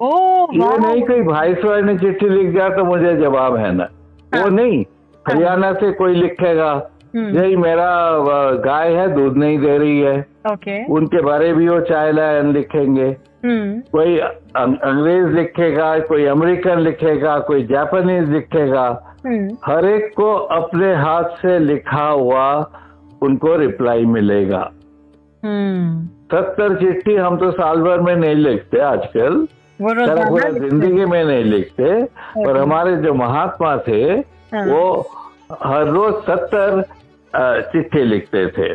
ओ 0.00 0.10
ये 0.52 0.78
नहीं 0.78 1.02
कोई 1.02 1.22
भाई 1.22 1.54
सवाई 1.54 1.82
ने 1.82 1.98
चिट्ठी 1.98 2.28
लिख 2.28 2.52
दिया 2.52 2.68
तो 2.68 2.84
मुझे 2.84 3.16
जवाब 3.16 3.56
है 3.56 3.72
ना। 3.72 3.88
वो 4.34 4.48
नहीं 4.48 4.84
हरियाणा 5.28 5.72
से 5.72 5.92
कोई 5.92 6.14
लिखेगा 6.14 6.70
हम्म। 7.16 7.38
यही 7.38 7.56
मेरा 7.56 7.88
गाय 8.64 8.92
है 8.92 9.14
दूध 9.14 9.36
नहीं 9.36 9.58
दे 9.58 9.78
रही 9.78 10.00
है। 10.00 10.26
ओके। 10.52 10.84
उनके 10.86 11.22
बारे 11.22 11.52
भी 11.52 11.68
वो 11.68 11.80
चाय 11.80 12.12
लाइन 12.12 12.52
लिखेंगे। 12.52 13.06
हम्म। 13.44 13.80
कोई 13.80 14.18
अंग्रेज़ 14.56 15.26
लिखेगा 15.36 15.98
कोई 15.98 16.24
अमेरिकन 16.26 16.78
लिखेगा 16.78 17.38
कोई 17.38 17.62
जापानीज 17.66 18.28
लिखेगा 18.28 18.86
हम्म। 19.26 19.56
हर 19.66 19.84
एक 19.84 20.12
को 20.16 20.32
अपने 20.56 20.94
हाथ 20.94 21.36
से 21.42 21.58
लिखा 21.58 22.04
हुआ 22.04 22.46
उनको 23.22 23.56
रिप्लाई 23.56 24.04
मिलेगा। 24.06 24.70
हम्म। 25.42 26.06
सत्तर 26.32 26.74
चिट्ठी 26.76 27.14
हम 27.16 27.36
तो 27.36 27.50
साल 27.50 27.82
भर 27.82 28.00
में 28.00 28.14
नहीं 28.16 28.34
लिखते 28.34 28.80
आजकल। 28.80 29.46
पूरा 29.80 30.48
ज़िंदगी 30.50 31.04
में 31.04 31.24
नहीं 31.24 31.44
लिखते 31.44 32.02
पर 32.36 32.56
हमारे 32.56 32.96
जो 32.96 33.14
महात्मा 33.14 33.76
थे 33.88 34.02
हाँ। 34.54 34.64
वो 34.66 35.06
हर 35.64 35.86
रोज 35.86 36.14
सत्तर 36.24 36.82
चिट्ठी 37.72 38.02
लिखते 38.04 38.46
थे। 38.46 38.68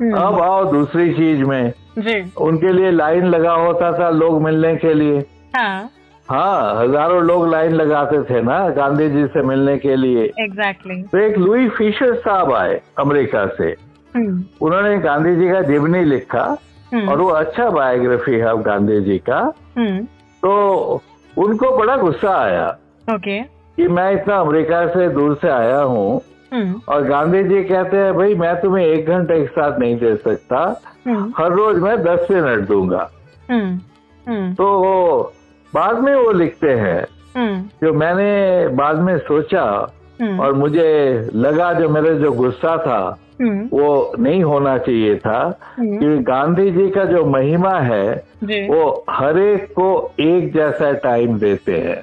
हम्म। 0.00 0.16
अब 0.16 0.40
आओ 0.40 0.64
दूसरी 0.72 1.12
चीज़ 1.14 1.42
में। 1.44 1.72
जी। 2.00 2.32
उनके 2.36 2.72
लिए 2.72 2.90
लाइन 2.90 3.24
लगा 3.24 3.52
होता 3.52 3.98
था 3.98 4.10
लोग 4.10 4.42
मिलने 4.42 4.76
के 4.76 4.94
लिए। 4.94 5.18
हाँ। 5.56 5.90
हाँ 6.30 6.82
हज़ारों 6.82 7.22
लोग 7.22 7.48
लाइन 7.48 7.72
लगाते 7.72 8.22
थे 8.22 8.42
ना 8.42 8.68
गांधी 8.68 9.08
जी 9.10 9.26
से 9.26 9.42
मिलने 9.42 9.78
के 9.78 9.96
लिए। 9.96 10.32
Exactly 10.40 10.94
exactly. 10.94 11.12
तो 11.12 11.18
एक 11.18 11.38
लुई 11.38 11.68
फिशर 11.68 12.14
साहब 12.14 12.52
आए 12.52 12.80
अमेरिका 12.98 13.46
से। 13.46 13.76
हम्म। 14.16 14.44
उन्होंने 14.60 14.98
गांधी 14.98 15.36
जी 15.36 15.50
का 15.50 15.60
जीवनी 15.62 16.04
लिखा 16.04 16.58
और 17.08 17.20
वो 17.20 17.28
अच्छा 17.28 17.70
बायोग्राफी 17.70 18.32
है 18.32 18.62
गांधी 18.62 19.00
जी 19.00 19.18
का। 19.18 19.52
हम्म। 19.78 19.98
तो 20.42 21.02
उनको 21.38 21.76
बड़ा 21.76 21.96
गुस्सा 21.96 22.36
आया 22.38 22.68
ओके। 23.14 23.42
okay. 23.42 23.52
कि 23.76 23.88
मैं 23.88 24.12
इतना 24.12 24.36
अमेरिका 24.36 24.86
से 24.86 25.08
दूर 25.08 25.34
से 25.34 25.48
आया 25.48 25.80
हूँ 25.80 26.10
हम्म 26.10 26.20
और 26.88 27.02
गांधी 27.02 27.42
जी 27.44 27.64
कहते 27.64 27.96
हैं 27.96 28.14
भाई 28.14 28.34
मैं 28.34 28.60
तुम्हें 28.60 28.86
एक 28.86 29.06
घंटा 29.06 29.34
एक 29.34 29.48
साथ 29.50 29.78
नहीं 29.78 29.98
दे 29.98 30.16
सकता। 30.16 30.82
हम्म। 31.06 31.32
हर 31.38 31.52
रोज 31.52 31.76
मैं 31.76 32.02
दस 32.02 32.26
मिनट 32.30 32.68
दूँगा। 32.68 33.10
हम्म। 33.50 33.78
हम्म। 34.32 34.54
तो 34.54 34.64
वो 34.64 35.32
बाद 35.74 35.98
में 35.98 36.14
वो 36.14 36.32
लिखते 36.32 36.70
हैं 36.70 37.06
हम्म। 37.36 37.86
जो 37.86 37.92
मैंने 37.92 38.68
बाद 38.68 38.96
में 38.96 39.18
सोचा 39.18 39.94
हम्म। 40.22 40.40
और 40.40 40.52
मुझे 40.52 41.20
लगा 41.34 41.72
जो 41.72 41.88
मेरे 41.88 42.18
जो 42.18 42.32
गुस्सा 42.32 42.76
था 42.76 43.18
हम्म। 43.40 43.78
वो 43.78 44.12
नहीं 44.18 44.44
होना 44.44 44.78
चाहिए 44.78 45.16
था। 45.16 45.58
हम्म, 45.78 45.98
कि 45.98 46.18
गांधी 46.18 46.70
जी 46.70 46.90
का 46.90 47.04
जो 47.04 47.24
महिमा 47.24 47.74
है 47.74 48.24
वो 48.44 49.04
हर 49.10 49.38
एक 49.38 49.64
को 49.70 50.12
एक 50.20 50.52
जैसा 50.52 50.92
टाइम 50.92 51.38
देते 51.38 51.72
हैं। 51.72 52.02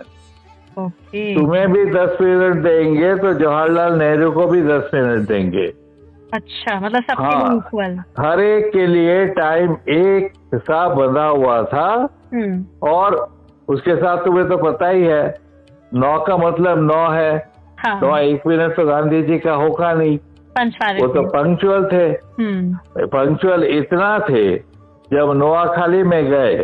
ओके। 0.79 1.35
तुम्हें 1.35 1.71
भी 1.71 1.85
दस 1.85 2.17
मिनट 2.21 2.55
देंगे 2.55 3.15
तो 3.15 3.33
जवाहरलाल 3.33 3.93
नेहरू 3.93 4.31
को 4.31 4.45
भी 4.47 4.61
दस 4.61 4.91
मिनट 4.93 5.27
देंगे। 5.27 5.65
अच्छा 6.33 6.79
मतलब 6.79 7.01
सबके 7.01 7.23
हाँ। 7.23 7.55
इक्वल 7.57 7.99
हर 8.19 8.39
एक 8.39 8.71
के 8.73 8.87
लिए 8.87 9.25
टाइम 9.27 9.71
एक 9.89 10.31
हिसाब 10.53 10.93
बंधा 10.93 11.25
हुआ 11.25 11.63
था। 11.63 12.09
हम्म। 12.33 12.65
और 12.89 13.15
उसके 13.67 13.95
साथ 13.95 14.25
तुम्हें 14.25 14.47
तो 14.49 14.57
पता 14.57 14.87
ही 14.87 15.03
है 15.03 15.35
नौ 15.93 16.19
का 16.19 16.37
मतलब 16.37 16.79
नौ 16.91 17.09
है। 17.09 17.51
हाँ। 17.77 17.99
तो 17.99 18.17
एक 18.17 18.47
मिनट 18.47 18.75
तो 18.75 18.85
गांधी 18.85 19.21
जी 19.23 19.39
का 19.39 19.53
होगा 19.53 19.93
नहीं। 19.93 20.17
वो 21.01 21.07
तो 21.07 21.21
पंक्चुअल 21.21 21.85
थे। 21.91 22.05
हम्म। 22.39 22.77
पंक्चुअल 23.07 23.63
इतना 23.63 24.19
थे 24.19 24.57
जब 25.11 25.33
नोआखाली 25.35 26.03
में 26.03 26.25
गए 26.25 26.55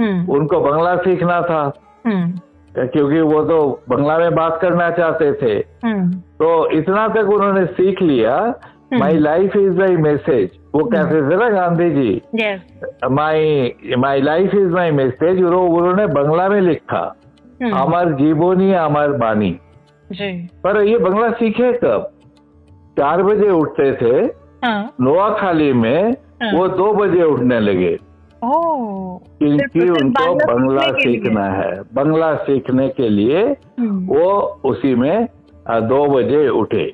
हम्म। 0.00 0.32
उनको 0.32 0.60
बंगला 0.60 0.96
सीखना 0.96 1.40
था। 1.42 1.72
हम्म। 2.06 2.40
क्योंकि 2.78 3.20
वो 3.20 3.42
तो 3.44 3.82
बंगला 3.88 4.18
में 4.18 4.34
बात 4.34 4.58
करना 4.62 4.90
चाहते 4.90 5.32
थे। 5.32 5.52
हम्म। 5.84 6.10
तो 6.12 6.70
इतना 6.70 7.08
तक 7.08 7.30
उन्होंने 7.30 7.64
सीख 7.66 8.02
लिया 8.02 8.54
my 8.94 9.18
life 9.18 9.56
is 9.56 9.78
my 9.78 9.96
message 9.96 10.50
वो 10.74 10.84
कहते 10.84 11.22
थे 11.22 11.36
ना 11.36 11.48
Gandhi 11.48 11.90
ji 11.90 12.22
my 13.10 13.72
my 13.98 14.20
life 14.20 14.54
is 14.54 14.68
my 14.68 14.90
message 14.90 15.42
उन्होंने 15.42 16.06
बंगला 16.06 16.48
में 16.48 16.60
लिखा 16.60 17.16
हम्म। 17.62 17.76
अमर 17.76 18.12
जीवनी 18.12 18.72
अमर 18.72 19.08
बानी. 19.08 19.50
जी। 20.12 20.32
पर 20.64 20.82
ये 20.82 20.98
बंगला 20.98 21.30
सीखे 21.30 21.72
कब? 21.72 22.10
चार 22.98 23.22
बजे 23.22 23.50
उठते 23.50 23.92
थे 23.92 24.16
हाँ। 24.64 24.94
नोआखाली 25.00 25.72
में 25.72 26.10
हाँ। 26.10 26.52
वो 26.52 26.68
दो 26.68 26.92
बजे 26.92 27.22
उठने 27.22 27.60
लगे। 27.60 27.98
क्योंकि 28.44 29.88
उनको 29.90 30.34
बंगला 30.34 30.86
सीखने 30.92 31.42
है। 31.56 31.80
बंगला 31.94 32.34
सीखने 32.34 32.88
के 32.88 33.08
लिए 33.08 33.42
हम्म, 33.42 34.06
वो 34.06 34.60
उसी 34.64 34.94
में 34.94 35.28
दो 35.70 36.04
बजे 36.06 36.48
उठे। 36.48 36.84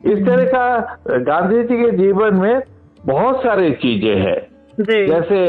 इस 0.00 0.24
तरह 0.26 0.44
का 0.46 0.96
गांधी 1.18 1.62
जी 1.62 1.76
के 1.76 1.90
जीवन 1.96 2.34
में 2.34 2.60
बहुत 3.06 3.42
सारी 3.42 3.70
चीज़ें 3.74 4.16
हैं। 4.16 4.40
जैसे 5.06 5.44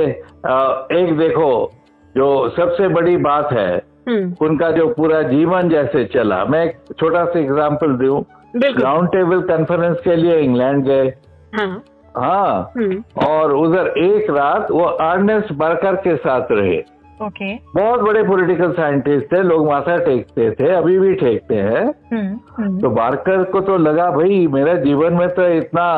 एक 0.94 1.16
देखो 1.18 1.72
जो 2.16 2.28
सबसे 2.50 2.88
बड़ी 2.88 3.18
बात 3.18 3.52
है 3.54 3.82
हम्म। 4.10 4.34
उनका 4.42 4.72
जो 4.72 4.88
पूरा 4.88 5.22
जीवन 5.24 5.70
जैसे 5.70 6.04
चला। 6.06 6.44
मैं 6.46 6.64
एक 6.66 6.78
छोटा 7.00 7.26
सा 7.26 7.40
एग्जांपल 7.40 7.96
दू। 7.98 8.26
राउंड 8.58 9.10
टेबल 9.10 9.42
कॉन्फ्रेंस 9.42 9.98
के 10.04 10.16
लिए 10.16 10.38
इंग्लैंड 10.38 10.84
गए। 10.86 11.08
हाँ। 11.56 11.84
हाँ। 12.18 12.72
हम्म। 12.78 13.04
और 13.26 13.54
उधर 13.56 13.88
एक 13.98 14.30
रात 14.30 14.72
वो 14.72 14.84
अर्नेस्ट 15.02 15.54
बर्कर 15.54 15.96
के 15.98 16.16
साथ 16.16 16.52
रहे। 16.52 16.80
ओके। 17.20 17.54
बहुत 17.76 18.02
बड़े 18.02 18.24
पॉलिटिकल 18.24 18.72
साइंटिस्ट 18.72 19.32
थे 19.34 19.42
लोग 19.44 19.66
माथा 19.68 19.98
टेकते 19.98 20.50
थे 20.52 20.70
अभी 20.72 20.98
भी 21.00 21.14
टेकते 21.16 21.56
हैं। 21.56 21.86
हम्म 22.14 22.40
हम्म। 22.58 22.80
तो 22.80 22.90
बारकर 22.90 23.44
को 23.44 23.62
तो 23.62 23.78
लगा 23.78 24.10
भाई 24.12 24.48
मेरा 24.48 24.74
जीवन 24.80 25.14
में 25.14 25.28
तो 25.30 25.48
इतना 25.48 25.94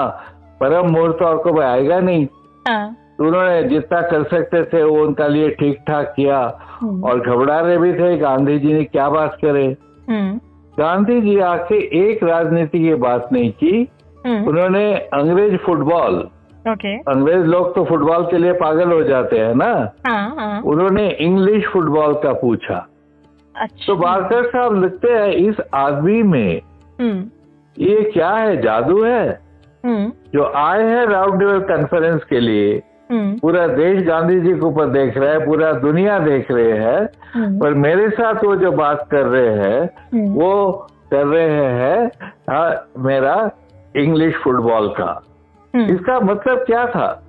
परम 0.59 0.89
मुहूर्त 0.91 1.21
और 1.21 1.37
को 1.37 1.59
आएगा 1.61 1.99
नहीं। 1.99 2.27
हाँ। 2.67 2.95
तो 3.17 3.25
उन्होंने 3.25 3.63
जितना 3.63 4.01
कर 4.01 4.23
सकते 4.23 4.63
थे 4.63 4.83
वो 4.83 5.01
उनका 5.03 5.27
लिए 5.27 5.49
ठीक 5.49 5.79
ठाक 5.87 6.13
किया 6.15 6.39
और 7.03 7.19
घबरा 7.19 7.59
रहे 7.59 7.77
भी 7.77 7.93
थे 7.93 8.15
गांधी 8.17 8.59
जी 8.59 8.73
ने 8.73 8.83
क्या 8.83 9.09
बात 9.09 9.37
करे। 9.45 9.67
गांधी 10.77 11.19
जी 11.21 11.37
आके 11.39 11.75
एक 11.99 12.23
राजनीति 12.23 12.79
की 12.79 12.93
बात 12.93 13.29
नहीं 13.31 13.51
की। 13.53 13.83
उन्होंने 14.25 14.93
अंग्रेज़ 14.95 15.55
फुटबॉल 15.55 16.29
ओके। 16.71 16.97
अंग्रेज़ 16.97 17.45
लोग 17.45 17.75
तो 17.75 17.83
फुटबॉल 17.85 18.23
के 18.23 18.37
लिए 18.37 18.53
पागल 18.53 18.91
हो 18.91 19.03
जाते 19.03 19.39
हैं 19.39 19.55
ना? 19.55 19.91
हाँ 20.07 20.35
हाँ। 20.35 20.61
उन्होंने 20.61 21.09
इंग्लिश 21.09 21.65
फुटबॉल 21.67 22.13
का 22.13 22.33
पूछा। 22.33 22.87
अच्छा। 23.55 23.85
तो 23.87 23.95
बारकर 23.95 24.45
साहब 24.45 24.81
लिखते 24.83 25.11
हैं 25.11 25.27
इस 25.27 25.55
आदमी 25.73 26.23
में 26.23 26.61
हम्म। 27.01 27.29
ये 27.83 28.11
क्या 28.13 28.29
है 28.29 28.61
जादू 28.61 29.03
है? 29.03 29.39
हम्म। 29.85 30.11
जो 30.33 30.53
आए 30.55 30.83
हैं 30.83 31.05
राउंड 31.05 31.39
टेबल 31.39 31.59
कॉन्फ्रेंस 31.59 32.23
के 32.23 32.39
लिए 32.39 32.81
हम्म। 33.11 33.37
पूरा 33.39 33.67
देश 33.67 34.03
गांधी 34.03 34.39
जी 34.39 34.53
के 34.53 34.65
ऊपर 34.65 34.85
देख 34.85 35.17
रहा 35.17 35.31
है 35.31 35.45
पूरा 35.45 35.71
दुनिया 35.73 36.19
देख 36.19 36.51
रहे 36.51 36.71
हैं 36.71 37.09
हम्म, 37.33 37.59
पर 37.59 37.73
मेरे 37.73 38.09
साथ 38.09 38.43
वो 38.43 38.55
जो 38.55 38.71
बात 38.71 39.07
कर 39.11 39.25
रहे 39.25 39.49
हैं 39.49 39.81
हम्म, 40.13 40.33
वो 40.33 40.71
कर 41.11 41.25
रहे 41.25 41.49
हैं 41.49 42.11
हाँ, 42.49 42.87
मेरा 42.97 43.35
इंग्लिश 43.95 44.35
फुटबॉल 44.35 44.87
का। 44.87 45.23
हम्म, 45.75 45.85
इसका 45.85 46.19
मतलब 46.19 46.57
क्या 46.57 46.85
था? 46.85 47.23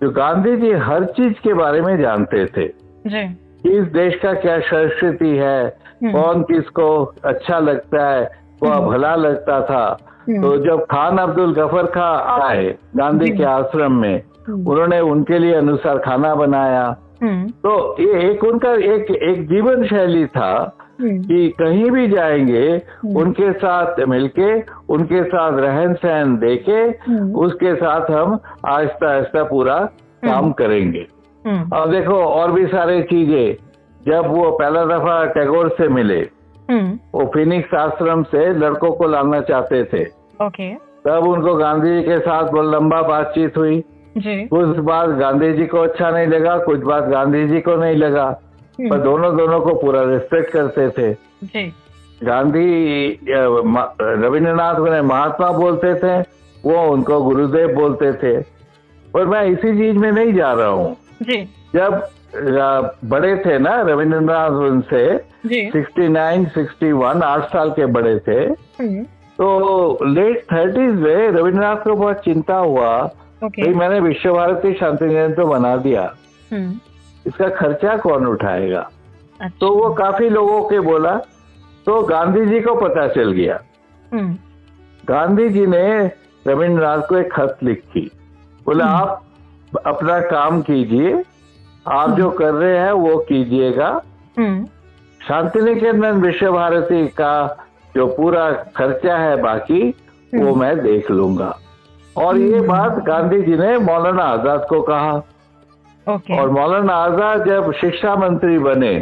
जो 0.00 0.10
गांधी 0.10 0.56
जी 0.56 0.72
हर 0.72 1.04
चीज़ 1.04 1.34
के 1.34 1.54
बारे 1.54 1.80
में 1.80 2.00
जानते 2.00 2.46
थे। 2.46 2.68
जी। 3.06 3.34
कि 3.62 3.70
इस 3.70 3.84
देश 3.84 4.14
का 4.14 4.32
क्या 4.32 4.60
संस्कृति 4.60 5.28
है? 5.28 5.66
हम्म। 6.02 6.12
कौन 6.12 6.42
किसको 6.42 7.14
अच्छा 7.24 7.58
लगता 7.58 8.10
है? 8.10 8.24
कौन 8.60 8.86
भला 8.86 9.16
लगता 9.16 9.60
था। 9.60 9.98
हम्म। 10.28 10.42
तो 10.42 10.56
जब 10.56 10.82
खान 10.82 11.18
अब्दुल 11.18 11.54
गफर 11.54 11.86
खा 11.86 12.38
आए 12.44 12.74
गांधी 12.96 13.30
के 13.30 13.44
आश्रम 13.44 13.92
में 13.92 14.22
हम्म। 14.48 14.70
उन्होंने 14.70 15.00
उनके 15.00 15.38
लिए 15.38 15.54
अनुसार 15.54 15.98
खाना 15.98 16.34
बनाया। 16.34 16.96
हम्म, 17.22 17.48
तो 17.48 17.96
ये 18.00 18.30
एक 18.30 18.44
उनका 18.44 18.72
एक 18.72 19.10
एक 19.10 19.48
जीवन 19.48 19.84
शैली 19.84 20.26
था। 20.26 20.48
हम्म, 20.48 20.87
कि 21.00 21.48
कहीं 21.58 21.90
भी 21.90 22.08
जाएँगे 22.08 22.82
उनके 23.16 23.52
साथ 23.52 24.00
मिलके 24.00 24.60
उनके 24.88 25.24
साथ 25.24 25.58
रहन 25.58 25.94
सहन 25.94 26.36
देके 26.36 27.10
हम्म। 27.10 27.34
उसके 27.34 27.74
साथ 27.74 28.10
हम 28.10 28.38
आहिस्ता 28.66 29.10
आहिस्ता 29.12 29.44
पूरा 29.44 29.78
काम 30.24 30.52
करेंगे। 30.52 31.06
हम्म, 31.46 31.76
और 31.76 31.90
देखो 31.90 32.14
और 32.14 32.52
भी 32.52 32.66
सारी 32.66 33.02
चीज़ें 33.02 33.56
जब 34.06 34.26
वो 34.26 34.50
पहला 34.50 34.84
दफ़ा 34.84 35.24
टैगोर 35.24 35.68
से 35.68 35.88
मिले 35.88 36.28
हम्म, 36.70 36.98
वो 37.14 37.30
फिनिक्स 37.34 37.74
आश्रम 37.74 38.22
से 38.22 38.52
लड़कों 38.52 38.92
को 38.92 39.08
लाना 39.08 39.40
चाहते 39.40 39.84
थे। 39.84 40.04
ओके। 40.46 40.74
तब 40.74 41.26
उनको 41.28 41.54
गांधी 41.54 41.90
जी 41.90 42.02
के 42.02 42.18
साथ 42.18 42.44
बहुत 42.44 42.74
लंबा 42.74 43.02
बातचीत 43.02 43.56
हुई। 43.56 43.84
जी। 44.18 44.46
कुछ 44.46 44.76
बात 44.76 45.08
गांधी 45.08 45.52
जी 45.52 45.66
को 45.66 45.78
अच्छा 45.78 46.10
नहीं 46.10 46.26
लगा 46.26 46.58
कुछ 46.58 46.80
बात 46.80 47.04
गांधी 47.04 47.48
जी 47.48 47.60
को 47.60 47.76
नहीं 47.76 47.96
लगा। 47.96 48.24
हम्म, 48.24 48.47
पर 48.80 48.98
दोनों 48.98 49.36
दोनों 49.36 49.60
को 49.60 49.74
पूरा 49.74 50.02
रिस्पेक्ट 50.04 50.50
करते 50.50 50.88
थे। 50.90 51.12
जी। 51.44 51.72
गांधी 52.22 53.10
रविन्द्रनाथ 53.28 54.74
उन्हें 54.74 55.00
महात्मा 55.00 55.50
बोलते 55.52 55.94
थे 55.94 56.20
वो 56.64 56.82
उनको 56.92 57.22
गुरुदेव 57.22 57.74
बोलते 57.74 58.12
थे। 58.12 58.36
और 59.14 59.26
मैं 59.26 59.44
इसी 59.44 59.76
चीज़ 59.78 59.96
में 59.96 60.10
नहीं 60.12 60.32
जा 60.34 60.52
रहा 60.52 60.68
हूँ। 60.68 60.96
जब 61.74 62.08
बड़े 63.04 63.36
थे 63.36 63.58
ना 63.58 63.80
रविंद्रनाथ 63.82 64.50
उनसे 64.50 65.04
जी। 65.46 65.60
69, 65.70 66.46
61 66.48 67.22
आठ 67.22 67.44
साल 67.44 67.70
के 67.70 67.86
बड़े 67.86 68.18
थे 68.18 68.40
हम्म, 68.80 69.02
तो 69.38 69.98
लेट 70.04 70.44
थर्टीज 70.52 70.94
में 70.94 71.28
रविंद्रनाथ 71.28 71.76
को 71.76 71.94
बहुत 71.94 72.16
चिंता 72.16 72.56
हुआ। 72.56 72.90
भाई 73.44 73.72
मैंने 73.74 74.00
विश्व 74.00 74.32
भारती 74.34 74.72
शांति 74.74 75.04
निकेतन 75.04 75.34
तो 75.34 75.46
बना 75.46 75.76
दिया। 75.76 76.02
हम्म, 76.52 76.72
इसका 77.28 77.48
खर्चा 77.56 77.96
कौन 77.98 78.26
उठाएगा? 78.26 78.80
अच्छा। 79.40 79.48
तो 79.60 79.72
वो 79.74 79.92
काफ़ी 79.94 80.28
लोगों 80.30 80.62
के 80.62 80.80
बोला 80.80 81.16
तो 81.86 82.00
गांधी 82.04 82.44
जी 82.46 82.60
को 82.60 82.74
पता 82.76 83.06
चल 83.08 83.32
गया। 83.32 83.58
हम्म, 84.12 84.34
गांधी 85.04 85.48
जी 85.48 85.66
ने 85.66 85.86
रविंद्रनाथ 86.46 87.02
को 87.08 87.16
एक 87.16 87.32
खत 87.32 87.58
लिखी। 87.62 88.10
बोला 88.66 88.84
आप 88.86 89.22
अपना 89.86 90.18
काम 90.22 90.60
कीजिए 90.62 91.22
आप 91.86 92.10
जो 92.10 92.30
कर 92.30 92.52
रहे 92.52 92.78
हैं 92.78 92.92
वो 92.92 93.16
कीजिएगा। 93.28 93.88
हम्म, 94.38 94.64
शांति 95.20 95.60
निकेतन 95.60 96.20
विश्व 96.20 96.50
भारती 96.52 97.06
का 97.14 97.64
जो 97.96 98.06
पूरा 98.06 98.50
खर्चा 98.76 99.16
है 99.16 99.40
बाकी 99.42 99.88
वो 100.34 100.54
मैं 100.54 100.78
देख 100.82 101.10
लूँगा। 101.10 101.56
और 102.16 102.38
ये 102.38 102.60
बात 102.60 102.98
गांधी 103.04 103.42
जी 103.42 103.56
ने 103.56 103.76
मौलाना 103.78 104.22
आज़ाद 104.24 104.66
को 104.68 104.80
कहा। 104.82 105.16
ओके 106.08 106.38
और 106.40 106.50
मौलाना 106.50 106.92
आज़ाद 106.92 107.44
जब 107.46 107.72
शिक्षा 107.72 108.14
मंत्री 108.16 108.58
बने 108.58 108.94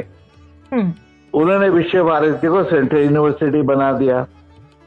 हम्म। 0.72 0.92
उन्होंने 1.34 1.68
विश्व 1.68 2.02
भारती 2.04 2.48
को 2.48 2.62
सेंट्रल 2.64 3.00
यूनिवर्सिटी 3.00 3.62
बना 3.62 3.92
दिया। 3.92 4.26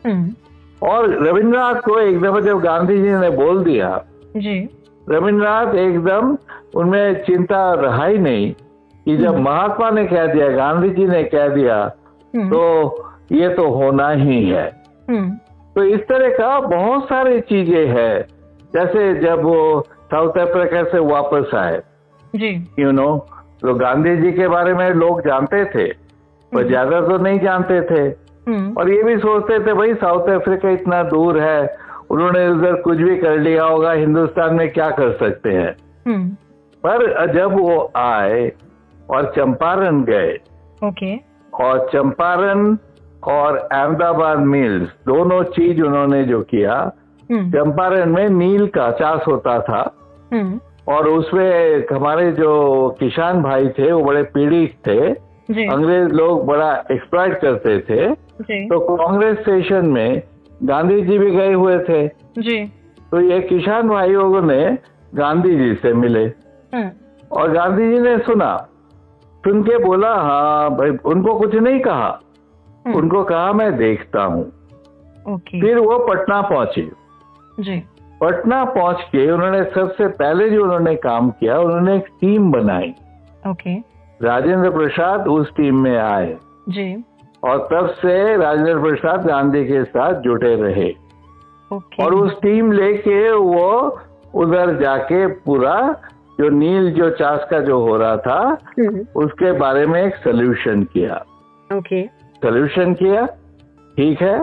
हम्म। 0.06 0.88
और 0.88 1.10
रविन्द्रनाथ 1.28 1.82
को 1.82 2.00
एक 2.00 2.20
दफ़ा 2.22 2.40
जब 2.40 2.60
गांधी 2.60 2.98
जी 2.98 3.12
ने 3.12 3.30
बोल 3.30 3.64
दिया 3.64 3.90
रविन्द्रनाथ 5.10 5.76
एकदम 5.76 6.38
उनमें 6.76 7.24
चिंता 7.24 7.74
रहा 7.74 8.06
ही 8.06 8.18
नहीं 8.18 8.52
कि 9.06 9.18
जब 9.18 9.38
महात्मा 9.38 9.90
ने 9.90 10.06
कह 10.06 10.26
दिया 10.26 10.50
गांधी 10.50 10.90
जी 10.90 11.06
ने 11.08 11.24
कह 11.24 11.48
दिया 11.48 11.78
हम्म। 12.36 12.50
तो 12.50 12.64
ये 13.32 13.50
तो 13.50 13.70
होना 13.70 14.10
ही 14.10 14.44
है। 14.50 14.66
हम्म। 15.10 15.30
तो 15.76 15.84
इस 15.84 16.00
तरह 16.00 16.30
का 16.30 16.60
बहुत 16.60 17.06
सारी 17.06 17.40
चीज़ें 17.42 17.88
हैं। 17.88 18.26
जैसे 18.74 19.14
जब 19.20 19.44
वो 19.44 19.86
साउथ 20.12 20.38
अफ्रीका 20.38 20.84
से 20.84 21.00
वापस 21.00 21.56
आए 21.56 21.82
जी। 22.36 22.50
यू 22.80 22.92
नो 22.92 23.10
तो 23.62 23.74
गांधी 23.74 24.16
जी 24.18 24.32
के 24.32 24.48
बारे 24.48 24.74
में 24.74 24.90
लोग 24.90 25.22
जानते 25.22 25.64
थे 25.66 25.88
पर 26.52 26.68
ज़्यादा 26.68 27.02
तो 27.02 27.18
नहीं 27.18 27.40
जानते 27.40 27.82
थे। 27.82 28.02
हम्म। 28.48 28.74
और 28.74 28.90
ये 28.92 29.04
भी 29.04 29.18
सोचते 29.18 29.60
थे 29.60 29.74
भाई 29.74 29.94
साउथ 29.94 30.30
अफ्रीका 30.30 30.70
इतना 30.70 31.02
दूर 31.04 31.40
है 31.40 31.78
उन्होंने 32.12 32.48
उधर 32.50 32.74
कुछ 32.82 32.98
भी 32.98 33.18
कर 33.18 33.38
लिया 33.40 33.64
होगा 33.64 33.92
हिंदुस्तान 33.92 34.56
में 34.56 34.70
क्या 34.70 34.90
कर 34.90 35.12
सकते 35.12 35.50
हैं? 35.50 35.76
हम्म। 36.08 36.30
पर 36.84 37.34
जब 37.34 37.58
वो 37.60 37.92
आए 37.96 38.52
और 39.10 39.32
चंपारण 39.36 40.04
गए 40.04 40.34
ओके। 40.88 41.16
और 41.54 41.88
चंपारण 41.94 42.76
और 43.28 43.58
अहमदाबाद 43.58 44.40
मिल्स 44.40 44.90
दोनों 45.08 45.44
चीज़ 45.44 45.82
उन्होंने 45.82 46.24
जो 46.24 46.42
किया 46.42 46.76
हम्म। 47.30 47.50
चंपारण 47.52 48.14
में 48.14 48.30
नील 48.30 48.68
का 48.68 48.92
चाष 48.92 49.28
होता 49.28 49.60
था। 49.60 49.82
हम्म। 50.34 50.60
और 50.90 51.08
उसमें 51.08 51.84
हमारे 51.92 52.32
जो 52.32 52.90
किसान 53.00 53.42
भाई 53.42 53.68
थे 53.68 53.92
वो 53.92 54.04
बड़े 54.04 54.24
पीड़ित 54.24 54.74
थे। 54.88 55.30
अंग्रेज़ 55.68 56.10
लोग 56.10 56.46
बड़ा 56.46 56.84
एक्सप्लॉइट 56.92 57.40
करते 57.40 57.80
थे। 57.80 58.16
तो 58.68 58.96
कांग्रेस 58.98 59.40
स्टेशन 59.40 59.86
में 59.86 60.22
गांधी 60.64 61.02
जी 61.02 61.18
भी 61.18 61.32
गए 61.32 61.54
हुए 61.54 61.80
थे। 61.80 62.08
जी। 62.38 62.66
तो 63.12 63.22
ये 63.22 63.42
किसान 63.42 63.90
भाई 63.90 64.10
लोगों 64.10 64.42
ने 64.42 64.78
गांधी 65.16 65.56
जी 65.56 65.76
से 65.76 65.94
मिले। 65.94 66.24
हम्म। 66.74 66.90
और 67.32 67.52
गांधी 67.52 67.90
जी 67.90 68.00
ने 68.00 68.18
सुना 68.18 68.58
सुन 69.36 69.64
के 69.64 69.78
बोला 69.78 70.14
हाँ 70.14 70.70
भाई 70.70 70.90
उनको 70.90 71.36
कुछ 71.36 71.56
नहीं 71.56 71.80
कहा। 71.80 72.20
हम्म। 72.88 72.98
उनको 72.98 73.24
कहा 73.24 73.54
मैं 73.54 73.78
देखता 73.78 74.24
हूँ। 74.24 74.52
फिर 75.62 75.78
वो 75.78 76.00
पटना 76.00 76.42
पहुँचे। 76.42 76.90
जी। 77.60 77.84
पटना 78.22 78.64
पहुँच 78.66 78.98
के 79.02 79.32
उन्होंने 79.32 79.64
सबसे 79.64 80.08
पहले 80.08 80.50
जो 80.50 80.64
उन्होंने 80.64 80.96
काम 80.96 81.30
किया 81.30 81.60
उन्होंने 81.60 81.96
एक 81.98 82.08
टीम 82.22 82.52
बनाई। 82.52 82.94
ओके 83.48 83.76
राजेंद्र 84.22 84.70
प्रसाद 84.70 85.28
उस 85.28 85.52
टीम 85.52 85.82
में 85.82 85.98
आए। 85.98 86.38
जी। 86.70 87.04
और 87.44 87.68
तब 87.72 87.88
से 87.90 88.38
राजेंद्र 88.38 88.80
प्रसाद 88.80 89.26
गांधी 89.26 89.66
के 89.66 89.84
साथ 89.84 90.14
जुटे 90.14 90.56
रहे। 90.56 90.90
ओके 91.74 92.04
और 92.06 92.14
उस 92.14 92.42
टीम 92.42 92.72
लेके 92.72 93.32
वो 93.32 94.00
उधर 94.36 94.80
जाके 94.80 95.28
पूरा 95.28 96.02
जो 96.40 96.50
नील 96.50 96.94
जो 96.94 97.10
चास 97.10 97.48
का 97.52 97.60
जो 97.60 97.80
हो 97.80 97.98
रहा 97.98 98.18
था 98.18 98.58
हम्म। 98.80 99.06
उसके 99.16 99.52
बारे 99.52 99.86
में 99.86 100.04
एक 100.04 100.16
सोल्यूशन 100.16 100.84
किया। 100.84 101.26
ओके 101.74 102.08
सोल्यूशन 102.08 102.94
किया। 102.94 103.26
ठीक 103.98 104.22
है। 104.22 104.42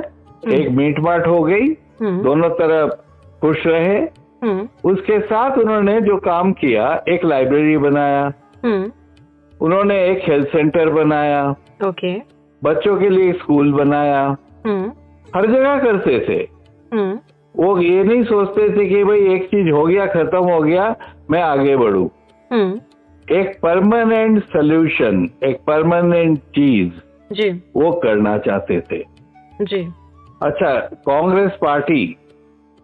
एक 0.48 0.68
मीट 0.70 1.00
माट 1.00 1.26
हो 1.26 1.42
गई। 1.42 1.66
हम्म। 2.00 2.22
दोनों 2.22 2.48
तरफ़ 2.48 3.05
खुश 3.40 3.66
रहे। 3.66 3.98
हम्म। 4.42 4.68
उसके 4.84 5.20
साथ 5.20 5.58
उन्होंने 5.58 6.00
जो 6.00 6.16
काम 6.16 6.52
किया 6.52 7.02
एक 7.08 7.24
लाइब्रेरी 7.24 7.76
बनाया। 7.76 8.32
हम्म। 8.64 8.92
उन्होंने 9.60 10.08
एक 10.08 10.30
हेल्थ 10.30 10.48
सेंटर 10.48 10.88
बनाया। 10.88 11.50
ओके 11.86 12.18
बच्चों 12.64 12.96
के 12.96 13.08
लिए 13.08 13.32
स्कूल 13.32 13.72
बनाया। 13.72 14.36
हम्म। 14.66 14.92
हर 15.36 15.46
जगह 15.46 15.78
करते 15.78 16.20
थे। 16.20 16.56
वो 17.56 17.78
ये 17.78 18.04
नहीं 18.04 18.24
सोचते 18.24 18.76
थे 18.76 18.88
कि 18.88 19.04
भाई 19.04 19.34
एक 19.34 19.44
चीज़ 19.44 19.70
हो 19.70 19.86
गया 19.86 20.06
खत्म 20.06 20.38
हो 20.38 20.60
गया 20.60 20.96
मैं 21.30 21.42
आगे 21.42 21.76
बढ़ू। 21.76 22.10
एक 23.32 23.58
परमानेंट 23.62 24.44
सोल्यूशन 24.44 25.30
एक 25.44 25.58
परमानेंट 25.66 26.38
चीज़ 26.38 26.92
जी। 27.34 27.50
वो 27.76 27.92
करना 27.92 28.38
चाहते 28.38 28.80
थे। 28.80 29.04
जी। 29.62 29.88
अच्छा 30.42 30.80
कांग्रेस 30.80 31.52
पार्टी 31.52 32.16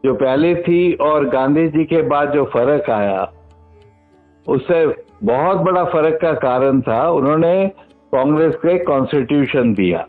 जो 0.05 0.15
पहले 0.15 0.55
थी 0.55 0.93
और 0.93 1.29
गांधी 1.29 1.69
जी 1.69 1.85
के 1.85 2.03
बाद 2.03 2.33
जो 2.33 2.45
फ़र्क 2.45 2.91
आया 2.91 3.33
उससे 4.49 4.87
बहुत 5.25 5.57
बड़ा 5.57 5.85
फ़र्क 5.85 6.19
का 6.23 6.33
कारण 6.33 6.81
था 6.81 7.11
उन्होंने 7.11 7.69
कांग्रेस 8.13 8.55
को 8.55 8.85
कॉन्स्टिट्यूशन 8.85 9.75
दिया 9.75 10.07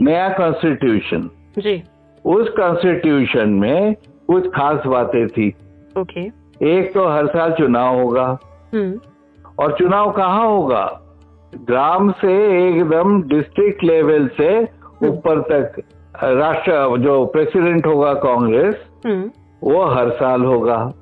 नया 0.00 0.28
कॉन्स्टिट्यूशन 0.28 1.30
जी। 1.58 1.82
उस 2.24 2.48
कॉन्स्टिट्यूशन 2.48 3.48
में 3.48 3.94
कुछ 4.28 4.48
खास 4.48 4.86
बातें 4.86 5.28
थी। 5.28 5.54
ओके। 5.98 6.20
एक 6.78 6.94
तो 6.94 7.08
हर 7.08 7.26
साल 7.26 7.52
चुनाव 7.52 8.00
होगा। 8.00 8.38
हम्म। 8.74 9.00
और 9.58 9.76
चुनाव 9.78 10.12
कहाँ 10.12 10.48
होगा? 10.48 11.00
ग्राम 11.64 12.10
से 12.10 12.62
एकदम 12.68 13.22
डिस्ट्रिक्ट 13.22 13.84
लेवल 13.84 14.28
से 14.28 14.62
ऊपर 15.08 15.40
तक 15.40 15.82
राष्ट्र 16.24 16.98
जो 16.98 17.26
प्रेसिडेंट 17.26 17.86
होगा 17.86 18.14
कांग्रेस 18.14 18.64
हम्म 18.64 18.87
वो 19.62 19.84
हर 19.84 20.10
साल 20.10 20.44
होगा। 20.44 20.92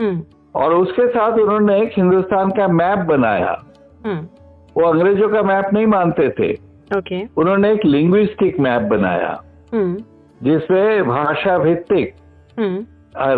हम्म। 0.00 0.22
और 0.54 0.74
उसके 0.74 1.08
साथ 1.08 1.32
उन्होंने 1.32 1.82
एक 1.82 1.92
हिंदुस्तान 1.96 2.50
का 2.50 2.68
मैप 2.68 2.98
बनाया। 2.98 3.64
हम्म। 4.06 4.28
वो 4.76 4.88
अंग्रेज़ों 4.88 5.28
का 5.28 5.42
मैप 5.42 5.66
नहीं 5.72 5.86
मानते 5.86 6.28
थे। 6.28 6.52
ओके। 6.98 7.24
उन्होंने 7.36 7.72
एक 7.72 7.84
लिंग्विस्टिक 7.84 8.60
मैप 8.60 8.82
बनाया। 8.82 9.42
हम्म। 9.74 9.96
जिसमें 10.42 11.08
भाषा 11.08 11.58
भित्तिक 11.58 12.14
हम्म। 12.58 12.86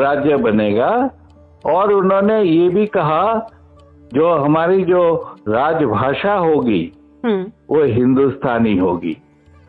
राज्य 0.02 0.36
बनेगा। 0.36 1.10
और 1.66 1.92
उन्होंने 1.92 2.42
ये 2.42 2.68
भी 2.68 2.86
कहा 2.86 3.50
जो 4.14 4.34
हमारी 4.34 4.84
जो 4.84 5.34
राजभाषा 5.48 6.34
होगी 6.34 6.92
हम्म। 7.24 7.46
वो 7.70 7.82
हिंदुस्तानी 7.82 8.76
होगी। 8.76 9.16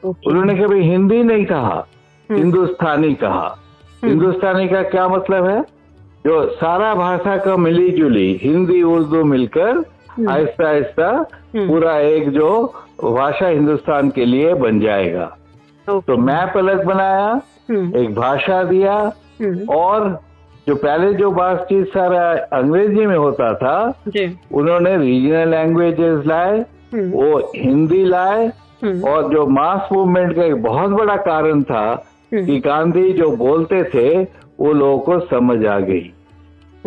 उन्होंने 0.05 0.53
कभी 0.53 0.81
हिंदी 0.81 1.23
नहीं 1.23 1.45
कहा 1.45 1.87
हम्म। 2.29 2.35
हिंदुस्तानी 2.35 3.13
कहा। 3.13 3.55
हिंदुस्तानी 4.05 4.67
का 4.67 4.81
क्या 4.83 5.07
मतलब 5.07 5.45
है? 5.45 5.61
जो 6.27 6.45
सारा 6.49 6.95
भाषा 6.95 7.37
का 7.37 7.57
मिली 7.57 7.89
जुली 7.89 8.39
हिंदी 8.43 8.83
उर्दू 8.83 9.23
मिलकर 9.23 9.83
आहिस्ता 10.29 10.67
आहिस्ता 10.69 11.07
हम्म। 11.07 11.67
पूरा 11.67 11.97
एक 11.97 12.29
जो 12.29 12.73
भाषा 13.03 13.47
हिंदुस्तान 13.47 14.09
के 14.09 14.25
लिए 14.25 14.53
बन 14.53 14.79
जाएगा। 14.79 15.37
तो 15.87 16.17
मैप 16.17 16.57
अलग 16.57 16.85
बनाया 16.85 17.41
हम्म। 17.69 17.97
एक 17.97 18.15
भाषा 18.15 18.63
दिया 18.63 18.93
हम्म। 19.41 19.73
और 19.75 20.19
जो 20.67 20.75
पहले 20.75 21.13
जो 21.13 21.31
बातचीत 21.31 21.87
सारा 21.87 22.31
अंग्रेज़ी 22.57 23.05
में 23.05 23.17
होता 23.17 23.53
था 23.53 23.93
उन्होंने 24.53 24.97
रीजनल 24.97 25.49
लैंग्वेजेस 25.49 26.25
लाए 26.25 26.59
हम्म। 26.93 27.09
वो 27.11 27.51
हिंदी 27.55 28.05
लाए 28.05 28.45
हम्म। 28.83 29.07
और 29.09 29.33
जो 29.33 29.47
मास 29.47 29.89
मूवमेंट 29.91 30.35
का 30.35 30.43
एक 30.43 30.63
बहुत 30.63 30.89
बड़ा 30.89 31.15
कारण 31.15 31.63
था 31.63 31.79
हम्म। 31.79 32.15
कि 32.33 32.59
गांधी 32.59 33.13
जो 33.13 33.31
बोलते 33.31 33.83
थे 33.83 34.23
वो 34.59 34.73
लोगों 34.73 34.99
को 34.99 35.19
समझ 35.19 35.65
आ 35.65 35.79
गई। 35.79 36.13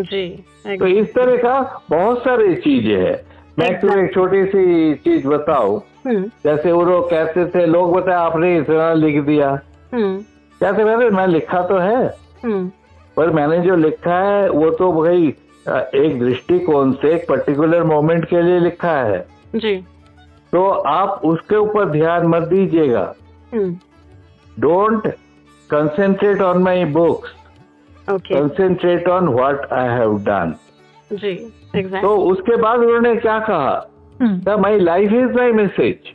जी 0.00 0.44
तो 0.66 0.86
इस 0.86 1.14
तरह 1.14 1.36
का 1.36 1.82
बहुत 1.90 2.18
सारी 2.18 2.54
चीज़ें 2.54 3.06
हैं। 3.06 3.20
मैं 3.58 3.80
तुम्हें 3.80 4.04
एक 4.04 4.14
छोटी 4.14 4.44
सी 4.44 4.94
चीज़ 4.94 5.26
बताऊँ? 5.26 5.82
हम्म। 6.06 6.24
जैसे 6.44 6.72
वो 6.72 6.84
लोग 6.84 7.10
कहते 7.10 7.46
थे 7.46 7.66
लोग 7.66 7.92
बताए 7.92 8.14
आपने 8.14 8.58
इतना 8.58 8.92
लिख 8.92 9.22
दिया। 9.22 9.60
हम्म। 9.94 10.18
कहते 10.60 10.84
मैंने 10.84 11.10
मैं 11.10 11.26
लिखा 11.26 11.62
तो 11.62 11.76
है। 11.76 12.06
हम्म। 12.44 12.70
पर 13.16 13.30
मैंने 13.30 13.58
जो 13.58 13.76
लिखा 13.76 14.18
है 14.18 14.50
वो 14.50 14.70
तो 14.70 14.92
भाई 14.92 15.34
एक 15.94 16.16
दृष्टिकोण 16.20 16.92
से 16.92 17.14
एक 17.14 17.28
पर्टिकुलर 17.28 17.84
मोमेंट 17.84 18.24
के 18.24 18.42
लिए 18.42 18.60
लिखा 18.60 18.92
है। 18.92 19.26
जी। 19.56 19.76
तो 20.52 20.68
आप 20.70 21.20
उसके 21.24 21.56
ऊपर 21.56 21.88
ध्यान 21.88 22.26
मत 22.26 22.42
दीजिएगा। 22.42 23.14
हम्म। 23.54 23.76
Don't 24.60 25.14
concentrate 25.70 26.42
on 26.42 26.62
my 26.62 26.84
books 26.84 27.34
concentrate 28.10 29.08
on 29.08 29.28
what 29.28 29.72
I 29.72 29.88
have 29.88 30.16
done 30.24 30.54
ji 31.12 31.28
exact 31.76 32.02
तो 32.02 32.16
उसके 32.30 32.56
बाद 32.56 32.78
उन्होंने 32.78 33.14
क्या 33.16 33.38
कहा? 33.50 34.56
My 34.56 34.78
life 34.78 35.12
is 35.12 35.36
my 35.36 35.52
message 35.52 36.12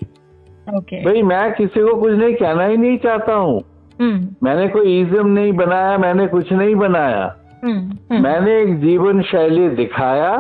भाई 1.05 1.21
मैं 1.21 1.53
किसी 1.53 1.81
को 1.81 1.95
कुछ 2.01 2.11
नहीं 2.11 2.35
कहना 2.35 2.65
ही 2.65 2.77
नहीं 2.77 2.97
चाहता 2.97 3.33
हूँ। 3.33 3.61
हम्म। 4.01 4.27
मैंने 4.43 4.67
कोई 4.67 4.99
इज्म 5.01 5.27
नहीं 5.27 5.51
बनाया 5.53 5.97
मैंने 5.97 6.27
कुछ 6.27 6.51
नहीं 6.51 6.75
बनाया। 6.75 7.35
हम्म 7.63 8.21
मैंने 8.23 8.61
एक 8.61 8.79
जीवन 8.79 9.21
शैली 9.21 9.67
दिखाया। 9.69 10.31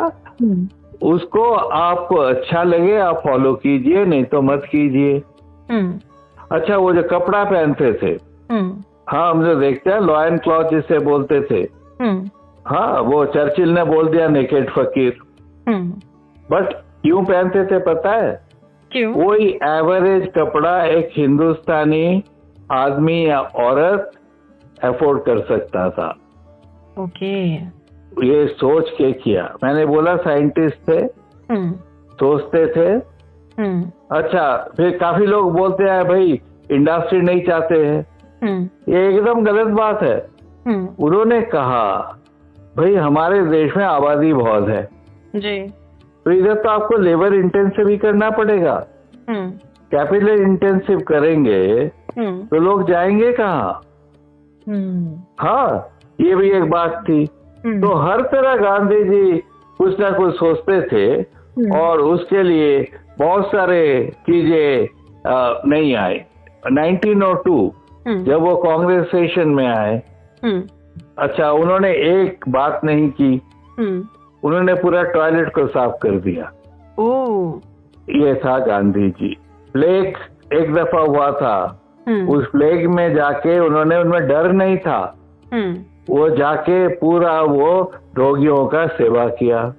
हम्म। 0.41 0.67
उसको 1.07 1.43
आपको 1.53 2.15
अच्छा 2.15 2.63
लगे 2.63 2.97
आप 2.97 3.21
फॉलो 3.27 3.53
कीजिए 3.53 4.05
नहीं 4.05 4.23
तो 4.23 4.41
मत 4.41 4.67
कीजिए। 4.71 5.21
हम्म। 5.71 5.99
अच्छा 6.51 6.77
वो 6.77 6.93
जो 6.93 7.03
कपड़ा 7.03 7.43
पहनते 7.43 7.93
थे 7.93 8.11
हम्म। 8.51 8.83
हाँ 9.09 9.31
हम 9.31 9.45
जो 9.45 9.55
देखते 9.55 9.89
हैं 9.89 9.99
लॉयन 9.99 10.37
क्लॉथ 10.37 10.63
जिसे 10.63 10.99
बोलते 10.99 11.41
थे। 11.41 11.67
हम्म। 12.01 12.29
हाँ 12.65 13.01
वो 13.01 13.25
चर्चिल 13.25 13.69
ने 13.69 13.83
बोल 13.83 14.09
दिया 14.09 14.27
नेकेड 14.27 14.69
फकीर 14.69 15.17
बट 16.51 16.73
क्यों 16.73 17.25
पहनते 17.25 17.65
थे 17.65 17.79
पता 17.79 18.11
है? 18.11 18.47
क्यों? 18.91 19.13
कोई 19.13 19.59
एवरेज 19.63 20.31
कपड़ा 20.37 20.83
एक 20.83 21.09
हिंदुस्तानी 21.13 22.23
आदमी 22.71 23.27
या 23.27 23.41
औरत 23.41 24.11
अफोर्ड 24.83 25.19
कर 25.19 25.39
सकता 25.39 25.89
था। 25.89 26.15
ओके। 26.99 27.53
ये 28.23 28.47
सोच 28.47 28.89
के 28.89 29.11
किया। 29.11 29.55
मैंने 29.63 29.85
बोला 29.85 30.15
साइंटिस्ट 30.17 30.77
थे। 30.89 31.05
हम्म। 31.53 31.71
सोचते 32.13 32.67
थे। 32.67 33.15
हम्म। 33.61 33.91
अच्छा 34.11 34.69
फिर 34.77 34.97
काफ़ी 34.97 35.25
लोग 35.25 35.57
बोलते 35.57 35.83
हैं 35.83 36.07
भाई 36.07 36.41
इंडस्ट्री 36.71 37.21
नहीं 37.21 37.45
चाहते 37.45 37.85
हैं। 37.85 38.14
ये 38.89 39.07
एकदम 39.09 39.43
गलत 39.43 39.67
बात 39.67 40.03
है। 40.03 40.27
हम्म। 40.67 40.89
उन्होंने 41.05 41.41
कहा 41.41 42.19
भाई 42.77 42.95
हमारे 42.95 43.41
देश 43.45 43.77
में 43.77 43.85
आबादी 43.85 44.33
बहुत 44.33 44.67
है। 44.67 44.89
जी। 45.35 45.67
तो 46.25 46.31
इधर 46.31 46.53
तो 46.53 46.69
आपको 46.69 46.97
लेबर 46.97 47.33
इंटेंसिव 47.33 47.87
ही 47.87 47.97
करना 47.97 48.29
पड़ेगा। 48.29 48.87
हम्म। 49.29 49.49
कैपिटल 49.91 50.29
इंटेंसिव 50.29 50.99
करेंगे 50.99 51.91
हम्म। 52.17 52.43
तो 52.43 52.57
लोग 52.57 52.89
जाएँगे 52.89 53.31
कहाँ? 53.33 53.81
हम्म। 54.67 55.15
हाँ 55.39 55.97
ये 56.21 56.35
भी 56.35 56.51
एक 56.51 56.63
बात 56.63 57.03
थी। 57.09 57.27
हम्म। 57.65 57.81
तो 57.81 57.93
हर 57.93 58.21
तरह 58.21 58.55
गांधी 58.55 59.03
जी 59.03 59.37
कुछ 59.77 59.99
ना 59.99 60.09
कुछ 60.09 60.35
सोचते 60.35 60.81
थे 60.81 61.21
हम्म। 61.57 61.77
और 61.77 61.99
उसके 61.99 62.43
लिए 62.43 62.83
बहुत 63.19 63.47
सारे 63.47 64.11
चीज़ें 64.19 64.87
नहीं 65.69 65.95
आए 65.95 66.25
1902 66.67 67.55
हम्म 67.55 67.84
जब 68.07 68.41
वो 68.41 68.55
कांग्रेस 68.55 69.05
सेशन 69.05 69.49
में 69.49 69.67
आए 69.67 70.03
हम्म। 70.43 70.63
अच्छा 71.19 71.51
उन्होंने 71.51 71.91
एक 71.91 72.45
बात 72.49 72.81
नहीं 72.83 73.09
की। 73.09 73.41
हम्म। 73.79 74.03
उन्होंने 74.43 74.73
पूरा 74.73 75.03
टॉयलेट 75.03 75.53
को 75.53 75.67
साफ़ 75.67 75.93
कर 76.01 76.11
दिया। 76.11 76.51
ओ। 76.99 77.51
ये 78.09 78.35
था 78.35 78.59
गांधी 78.59 79.09
जी। 79.09 79.37
प्लेग 79.73 80.17
एक 80.53 80.73
दफ़ा 80.73 80.99
हुआ 80.99 81.31
था। 81.31 81.81
हम्म। 82.07 82.29
उस 82.29 82.47
प्लेग 82.47 82.87
में 82.87 83.15
जाके 83.15 83.59
उन्होंने 83.59 83.97
उनमें 83.97 84.27
डर 84.27 84.51
नहीं 84.51 84.77
था। 84.77 85.17
हम्म। 85.53 85.77
वो 86.09 86.29
जाके 86.29 86.87
पूरा 86.87 87.41
वो 87.41 87.93
रोगियों 88.15 88.67
का 88.67 88.87
सेवा 88.87 89.27
किया। 89.27 89.73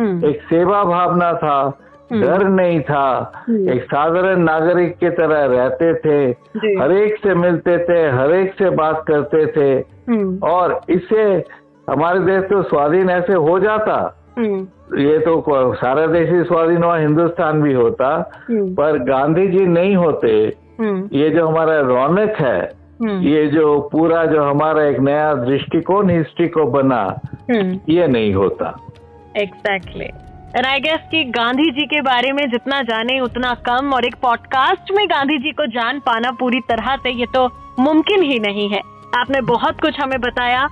हम्म। 0.00 0.26
एक 0.26 0.42
सेवा 0.42 0.84
भावना 0.84 1.32
था। 1.32 1.60
हम्म। 1.60 1.91
डर 2.12 2.48
नहीं 2.48 2.80
था। 2.80 3.32
हम्म। 3.48 3.68
एक 3.68 3.84
साधारण 3.84 4.38
नागरिक 4.38 4.96
की 4.98 5.10
तरह 5.10 5.44
रहते 5.44 5.94
थे 5.94 6.32
जी। 6.32 6.78
हर 6.80 6.92
एक 6.92 7.16
से 7.16 7.34
मिलते 7.34 7.78
थे 7.78 8.10
हर 8.10 8.32
एक 8.32 8.54
से 8.54 8.70
बात 8.70 9.04
करते 9.08 9.46
थे। 9.46 9.84
हम्म। 10.08 10.38
और 10.48 10.80
इससे 10.88 11.44
हमारे 11.90 12.20
देश 12.20 12.44
तो 12.44 12.62
स्वाधीन 12.62 13.10
ऐसे 13.10 13.32
हो 13.32 13.58
जाता। 13.60 14.24
हम्म। 14.38 14.66
ये 14.98 15.18
तो 15.18 15.44
सारा 15.74 16.06
देश 16.06 16.30
ही 16.30 16.42
स्वाधीन 16.44 16.82
हुआ 16.84 16.98
हिंदुस्तान 16.98 17.62
भी 17.62 17.72
होता। 17.72 18.30
हम्म। 18.50 18.74
पर 18.74 18.98
गांधी 18.98 19.48
जी 19.48 19.66
नहीं 19.66 19.96
होते। 19.96 20.52
हम्म। 20.80 21.08
ये 21.12 21.30
जो 21.30 21.46
हमारा 21.48 21.80
रौनक 21.80 22.30
है 22.30 22.82
हम्म। 23.02 23.20
ये 23.20 23.46
जो 23.46 23.88
पूरा 23.92 24.24
जो 24.24 24.42
हमारा 24.42 24.82
एक 24.82 24.98
नया 24.98 25.34
दृष्टिकोण 25.34 26.10
हिस्ट्री 26.10 26.48
को 26.48 26.64
बना 26.64 27.20
हम्म। 27.50 27.78
ये 27.88 28.06
नहीं 28.06 28.34
होता। 28.34 28.78
एग्जैक्टली 29.36 30.10
एंड 30.56 30.66
आई 30.66 30.80
गेस 30.80 31.00
कि 31.10 31.22
गांधी 31.24 31.70
जी 31.70 31.84
के 31.86 32.00
बारे 32.00 32.32
में 32.32 32.44
जितना 32.50 32.80
जाने, 32.82 33.18
उतना 33.20 33.52
कम, 33.68 33.92
और 33.92 34.04
एक 34.04 34.14
पॉडकास्ट 34.22 34.92
में 34.92 35.06
गांधी 35.06 35.38
जी 35.38 35.50
को 35.50 35.66
जान 35.66 36.00
पाना 36.00 36.30
पूरी 36.30 36.60
तरह 36.60 36.96
से 36.96 37.10
ये 37.10 37.26
तो 37.34 37.46
मुमकिन 37.78 38.22
ही 38.22 38.38
नहीं 38.38 38.68
है। 38.68 38.80
आपने 39.14 39.40
बहुत 39.40 39.80
कुछ 39.80 40.00
हमें 40.00 40.20
बताया। 40.20 40.64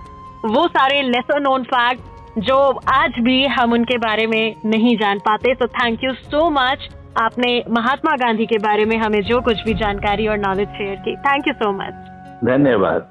वो 0.45 0.67
सारे 0.69 1.01
लेसन 1.03 1.43
नोन 1.43 1.63
फैक्ट 1.65 2.39
जो 2.39 2.57
आज 2.89 3.19
भी 3.21 3.47
हम 3.47 3.73
उनके 3.73 3.99
बारे 3.99 4.27
में 4.27 4.55
नहीं 4.65 4.97
जान 4.97 5.19
पाते। 5.19 5.55
तो 5.55 5.67
थैंक 5.67 6.05
यू 6.05 6.13
सो 6.15 6.49
मच 6.51 6.89
आपने 7.23 7.63
महात्मा 7.71 8.17
गांधी 8.17 8.47
के 8.47 8.59
बारे 8.59 8.85
में 8.85 8.97
हमें 8.97 9.21
जो 9.23 9.41
कुछ 9.41 9.63
भी 9.63 9.75
जानकारी 9.75 10.27
और 10.27 10.39
नॉलेज 10.39 10.69
शेयर 10.69 10.97
की। 10.97 11.17
थैंक 11.17 11.49
यू 11.49 11.55
सो 11.55 11.73
मच 11.73 11.95
धन्यवाद। 12.45 13.11